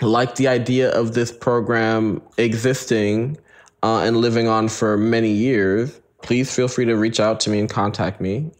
like 0.00 0.36
the 0.36 0.48
idea 0.48 0.90
of 0.90 1.14
this 1.14 1.32
program 1.32 2.22
existing 2.38 3.38
uh, 3.84 4.00
and 4.00 4.16
living 4.16 4.48
on 4.48 4.66
for 4.66 4.96
many 4.96 5.30
years, 5.30 6.00
please 6.22 6.52
feel 6.52 6.68
free 6.68 6.86
to 6.86 6.96
reach 6.96 7.20
out 7.20 7.38
to 7.38 7.50
me 7.50 7.60
and 7.60 7.68
contact 7.68 8.18
me 8.18 8.50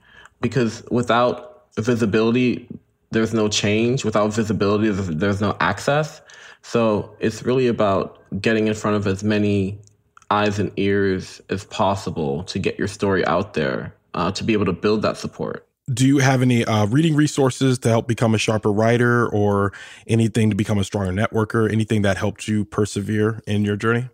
because 0.43 0.85
without 0.91 1.65
visibility, 1.79 2.69
there's 3.11 3.33
no 3.33 3.49
change. 3.49 4.05
Without 4.05 4.35
visibility, 4.35 4.91
there's 4.91 5.41
no 5.41 5.57
access. 5.61 6.21
So 6.61 7.17
it's 7.21 7.43
really 7.43 7.69
about 7.69 8.21
getting 8.43 8.67
in 8.67 8.75
front 8.75 8.99
of 8.99 9.07
as 9.07 9.25
many 9.25 9.79
eyes 10.31 10.59
and 10.59 10.71
ears 10.77 11.41
as 11.49 11.65
possible 11.65 12.45
to 12.45 12.59
get 12.59 12.79
your 12.79 12.89
story 12.89 13.25
out 13.25 13.55
there, 13.55 13.95
uh, 14.13 14.31
to 14.33 14.45
be 14.45 14.53
able 14.53 14.67
to 14.67 14.75
build 14.75 15.01
that 15.03 15.17
support. 15.17 15.67
Do 15.91 16.07
you 16.07 16.19
have 16.19 16.43
any 16.43 16.67
uh, 16.67 16.85
reading 16.87 17.15
resources 17.15 17.79
to 17.79 17.89
help 17.89 18.07
become 18.07 18.35
a 18.35 18.39
sharper 18.39 18.73
writer 18.73 19.27
or 19.29 19.73
anything 20.07 20.51
to 20.51 20.57
become 20.57 20.79
a 20.79 20.85
stronger 20.85 21.13
networker? 21.13 21.73
Anything 21.73 22.03
that 22.03 22.19
helped 22.19 22.47
you 22.47 22.67
persevere 22.67 23.43
in 23.47 23.65
your 23.65 23.77
journey? 23.77 24.11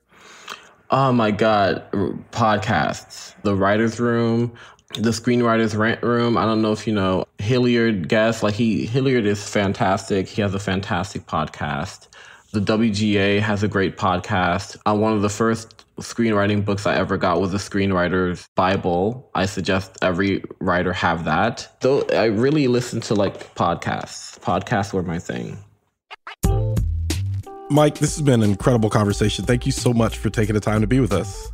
Oh 0.93 1.13
my 1.13 1.31
God, 1.31 1.89
podcasts, 2.33 3.41
The 3.43 3.55
Writer's 3.55 4.01
Room, 4.01 4.53
the 4.95 5.11
Screenwriter's 5.11 5.77
Rant 5.77 6.03
Room. 6.03 6.37
I 6.37 6.45
don't 6.45 6.63
know 6.63 6.73
if 6.73 6.85
you 6.85 6.93
know 6.93 7.27
Hilliard 7.39 8.09
Guess. 8.09 8.43
Like 8.43 8.55
he, 8.55 8.87
Hilliard 8.87 9.25
is 9.25 9.49
fantastic. 9.49 10.27
He 10.27 10.43
has 10.43 10.53
a 10.53 10.59
fantastic 10.59 11.27
podcast. 11.27 12.09
The 12.51 12.61
WGA 12.61 13.41
has 13.41 13.63
a 13.63 13.69
great 13.69 13.97
podcast. 13.97 14.77
Uh, 14.85 14.97
one 14.97 15.13
of 15.13 15.23
the 15.23 15.29
first 15.29 15.85
screenwriting 15.99 16.65
books 16.65 16.87
I 16.87 16.97
ever 16.97 17.17
got 17.17 17.41
was 17.41 17.55
a 17.55 17.59
screenwriter's 17.59 18.49
Bible. 18.57 19.31
I 19.37 19.47
suggest 19.47 19.97
every 20.03 20.43
writer 20.59 20.93
have 20.93 21.25
that. 21.25 21.73
Though 21.83 22.03
I 22.13 22.25
really 22.25 22.67
listen 22.67 23.01
to 23.03 23.15
like 23.15 23.55
podcasts. 23.55 24.41
Podcasts 24.41 24.93
were 24.93 25.05
my 25.05 25.21
thing. 25.21 25.57
Mike, 27.71 27.99
this 27.99 28.17
has 28.17 28.23
been 28.23 28.43
an 28.43 28.51
incredible 28.51 28.91
conversation. 28.91 29.45
Thank 29.45 29.65
you 29.65 29.71
so 29.71 29.93
much 29.93 30.19
for 30.19 30.29
taking 30.29 30.55
the 30.55 30.61
time 30.61 30.81
to 30.81 30.89
be 30.89 30.99
with 30.99 31.13
us. 31.13 31.49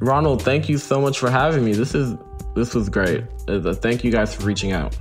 Ronald, 0.00 0.42
thank 0.42 0.68
you 0.68 0.78
so 0.78 1.00
much 1.00 1.18
for 1.18 1.28
having 1.28 1.64
me. 1.64 1.72
This 1.72 1.92
is 1.92 2.16
this 2.54 2.72
was 2.72 2.88
great. 2.88 3.24
Uh, 3.48 3.74
thank 3.74 4.04
you 4.04 4.12
guys 4.12 4.32
for 4.32 4.44
reaching 4.44 4.70
out. 4.72 4.96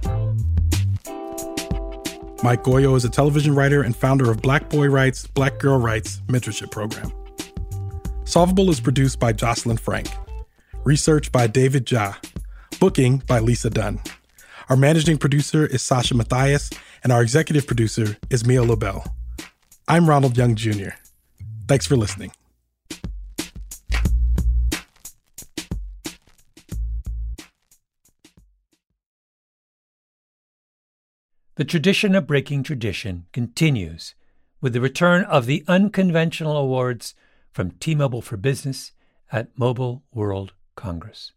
Mike 2.44 2.64
Gauyo 2.64 2.96
is 2.96 3.06
a 3.06 3.10
television 3.10 3.54
writer 3.54 3.84
and 3.84 3.96
founder 3.96 4.30
of 4.32 4.42
Black 4.42 4.70
Boy 4.70 4.88
Writes, 4.88 5.28
Black 5.28 5.60
Girl 5.60 5.78
Writes 5.78 6.22
mentorship 6.28 6.72
program. 6.72 7.12
Solvable 8.24 8.70
is 8.72 8.80
produced 8.80 9.20
by 9.20 9.34
Jocelyn 9.34 9.78
Frank. 9.78 10.10
Research 10.84 11.32
by 11.32 11.46
David 11.46 11.90
Ja. 11.90 12.16
Booking 12.80 13.20
by 13.28 13.40
Lisa 13.40 13.70
Dunn. 13.70 14.02
Our 14.70 14.76
managing 14.76 15.20
producer 15.20 15.68
is 15.68 15.84
Sasha 15.84 16.16
Matthias, 16.16 16.72
and 17.04 17.14
our 17.14 17.22
executive 17.22 17.68
producer 17.68 18.18
is 18.32 18.46
Mia 18.46 18.64
Lobel. 18.64 19.06
I'm 19.88 20.10
Ronald 20.10 20.36
Young 20.36 20.56
Jr. 20.56 20.96
Thanks 21.68 21.86
for 21.86 21.96
listening. 21.96 22.32
The 31.58 31.64
tradition 31.64 32.16
of 32.16 32.26
breaking 32.26 32.64
tradition 32.64 33.28
continues 33.32 34.16
with 34.60 34.74
the 34.74 34.82
return 34.82 35.24
of 35.26 35.46
the 35.46 35.64
unconventional 35.68 36.58
awards 36.58 37.14
from 37.52 37.72
T 37.72 37.94
Mobile 37.94 38.24
for 38.24 38.38
Business 38.38 38.92
at 39.32 39.58
Mobile 39.58 40.04
World 40.12 40.54
Congress. 40.76 41.32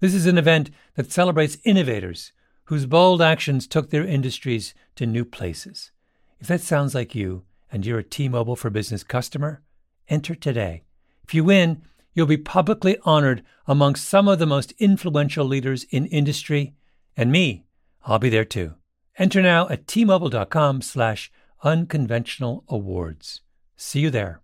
This 0.00 0.14
is 0.14 0.26
an 0.26 0.36
event 0.36 0.68
that 0.96 1.12
celebrates 1.12 1.58
innovators 1.62 2.32
whose 2.64 2.86
bold 2.86 3.22
actions 3.22 3.68
took 3.68 3.90
their 3.90 4.04
industries 4.04 4.74
to 4.96 5.06
new 5.06 5.24
places. 5.24 5.92
If 6.40 6.48
that 6.48 6.60
sounds 6.60 6.92
like 6.92 7.14
you, 7.14 7.44
and 7.74 7.84
you're 7.84 7.98
a 7.98 8.04
T 8.04 8.28
Mobile 8.28 8.54
for 8.54 8.70
Business 8.70 9.02
customer, 9.02 9.60
enter 10.08 10.36
today. 10.36 10.84
If 11.24 11.34
you 11.34 11.42
win, 11.42 11.82
you'll 12.14 12.26
be 12.26 12.36
publicly 12.36 12.96
honored 13.02 13.42
among 13.66 13.96
some 13.96 14.28
of 14.28 14.38
the 14.38 14.46
most 14.46 14.72
influential 14.78 15.44
leaders 15.44 15.84
in 15.90 16.06
industry, 16.06 16.74
and 17.16 17.32
me, 17.32 17.64
I'll 18.04 18.20
be 18.20 18.30
there 18.30 18.44
too. 18.44 18.74
Enter 19.18 19.42
now 19.42 19.68
at 19.68 19.86
tmobile.com 19.86 20.82
slash 20.82 21.32
unconventional 21.64 22.62
awards. 22.68 23.40
See 23.76 24.00
you 24.00 24.10
there. 24.10 24.40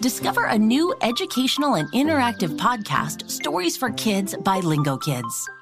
Discover 0.00 0.44
a 0.44 0.58
new 0.58 0.94
educational 1.00 1.76
and 1.76 1.90
interactive 1.92 2.58
podcast, 2.58 3.30
Stories 3.30 3.78
for 3.78 3.90
Kids 3.92 4.36
by 4.36 4.60
Lingo 4.60 4.98
Kids. 4.98 5.48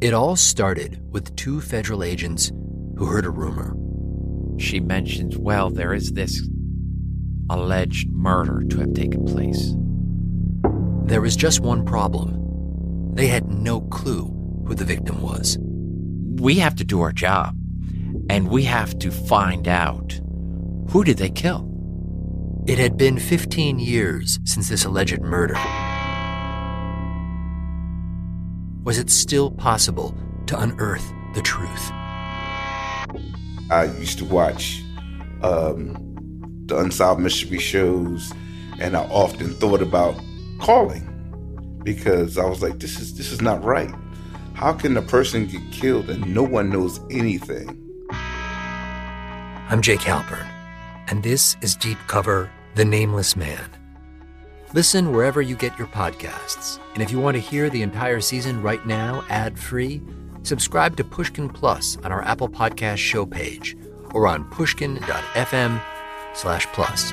It 0.00 0.14
all 0.14 0.36
started 0.36 1.02
with 1.10 1.34
two 1.34 1.60
federal 1.60 2.04
agents 2.04 2.52
who 2.96 3.06
heard 3.06 3.26
a 3.26 3.30
rumor. 3.30 3.74
She 4.56 4.78
mentions, 4.78 5.36
well, 5.36 5.70
there 5.70 5.92
is 5.92 6.12
this 6.12 6.48
alleged 7.50 8.08
murder 8.10 8.62
to 8.68 8.78
have 8.78 8.94
taken 8.94 9.24
place. 9.24 9.74
There 11.08 11.20
was 11.20 11.34
just 11.34 11.58
one 11.58 11.84
problem. 11.84 13.14
They 13.14 13.26
had 13.26 13.48
no 13.48 13.80
clue 13.80 14.26
who 14.68 14.76
the 14.76 14.84
victim 14.84 15.20
was. 15.20 15.58
We 15.60 16.60
have 16.60 16.76
to 16.76 16.84
do 16.84 17.00
our 17.00 17.12
job, 17.12 17.56
and 18.30 18.48
we 18.48 18.62
have 18.64 18.96
to 19.00 19.10
find 19.10 19.66
out 19.66 20.12
who 20.90 21.02
did 21.02 21.16
they 21.16 21.30
kill? 21.30 21.68
It 22.68 22.78
had 22.78 22.96
been 22.96 23.18
15 23.18 23.80
years 23.80 24.38
since 24.44 24.68
this 24.68 24.84
alleged 24.84 25.22
murder. 25.22 25.56
Was 28.88 28.96
it 28.96 29.10
still 29.10 29.50
possible 29.50 30.14
to 30.46 30.58
unearth 30.58 31.12
the 31.34 31.42
truth? 31.42 31.90
I 33.70 33.94
used 33.98 34.16
to 34.16 34.24
watch 34.24 34.82
um, 35.42 35.94
the 36.64 36.78
Unsolved 36.78 37.20
Mystery 37.20 37.58
shows, 37.58 38.32
and 38.80 38.96
I 38.96 39.02
often 39.10 39.52
thought 39.52 39.82
about 39.82 40.18
calling 40.58 41.04
because 41.84 42.38
I 42.38 42.46
was 42.46 42.62
like, 42.62 42.78
"This 42.78 42.98
is 42.98 43.14
this 43.14 43.30
is 43.30 43.42
not 43.42 43.62
right. 43.62 43.94
How 44.54 44.72
can 44.72 44.96
a 44.96 45.02
person 45.02 45.46
get 45.46 45.70
killed 45.70 46.08
and 46.08 46.32
no 46.32 46.42
one 46.42 46.70
knows 46.70 46.98
anything?" 47.10 47.68
I'm 49.68 49.82
Jake 49.82 50.00
Halpern, 50.00 50.48
and 51.08 51.22
this 51.22 51.58
is 51.60 51.76
Deep 51.76 51.98
Cover: 52.06 52.50
The 52.74 52.86
Nameless 52.86 53.36
Man. 53.36 53.77
Listen 54.74 55.12
wherever 55.12 55.40
you 55.40 55.56
get 55.56 55.78
your 55.78 55.88
podcasts. 55.88 56.78
And 56.94 57.02
if 57.02 57.10
you 57.10 57.18
want 57.18 57.36
to 57.36 57.40
hear 57.40 57.70
the 57.70 57.82
entire 57.82 58.20
season 58.20 58.62
right 58.62 58.84
now, 58.86 59.24
ad 59.30 59.58
free, 59.58 60.02
subscribe 60.42 60.96
to 60.96 61.04
Pushkin 61.04 61.48
Plus 61.48 61.96
on 61.98 62.12
our 62.12 62.22
Apple 62.22 62.48
Podcast 62.48 62.98
show 62.98 63.24
page 63.24 63.76
or 64.12 64.26
on 64.26 64.44
pushkin.fm 64.50 65.80
slash 66.34 66.66
plus. 66.66 67.12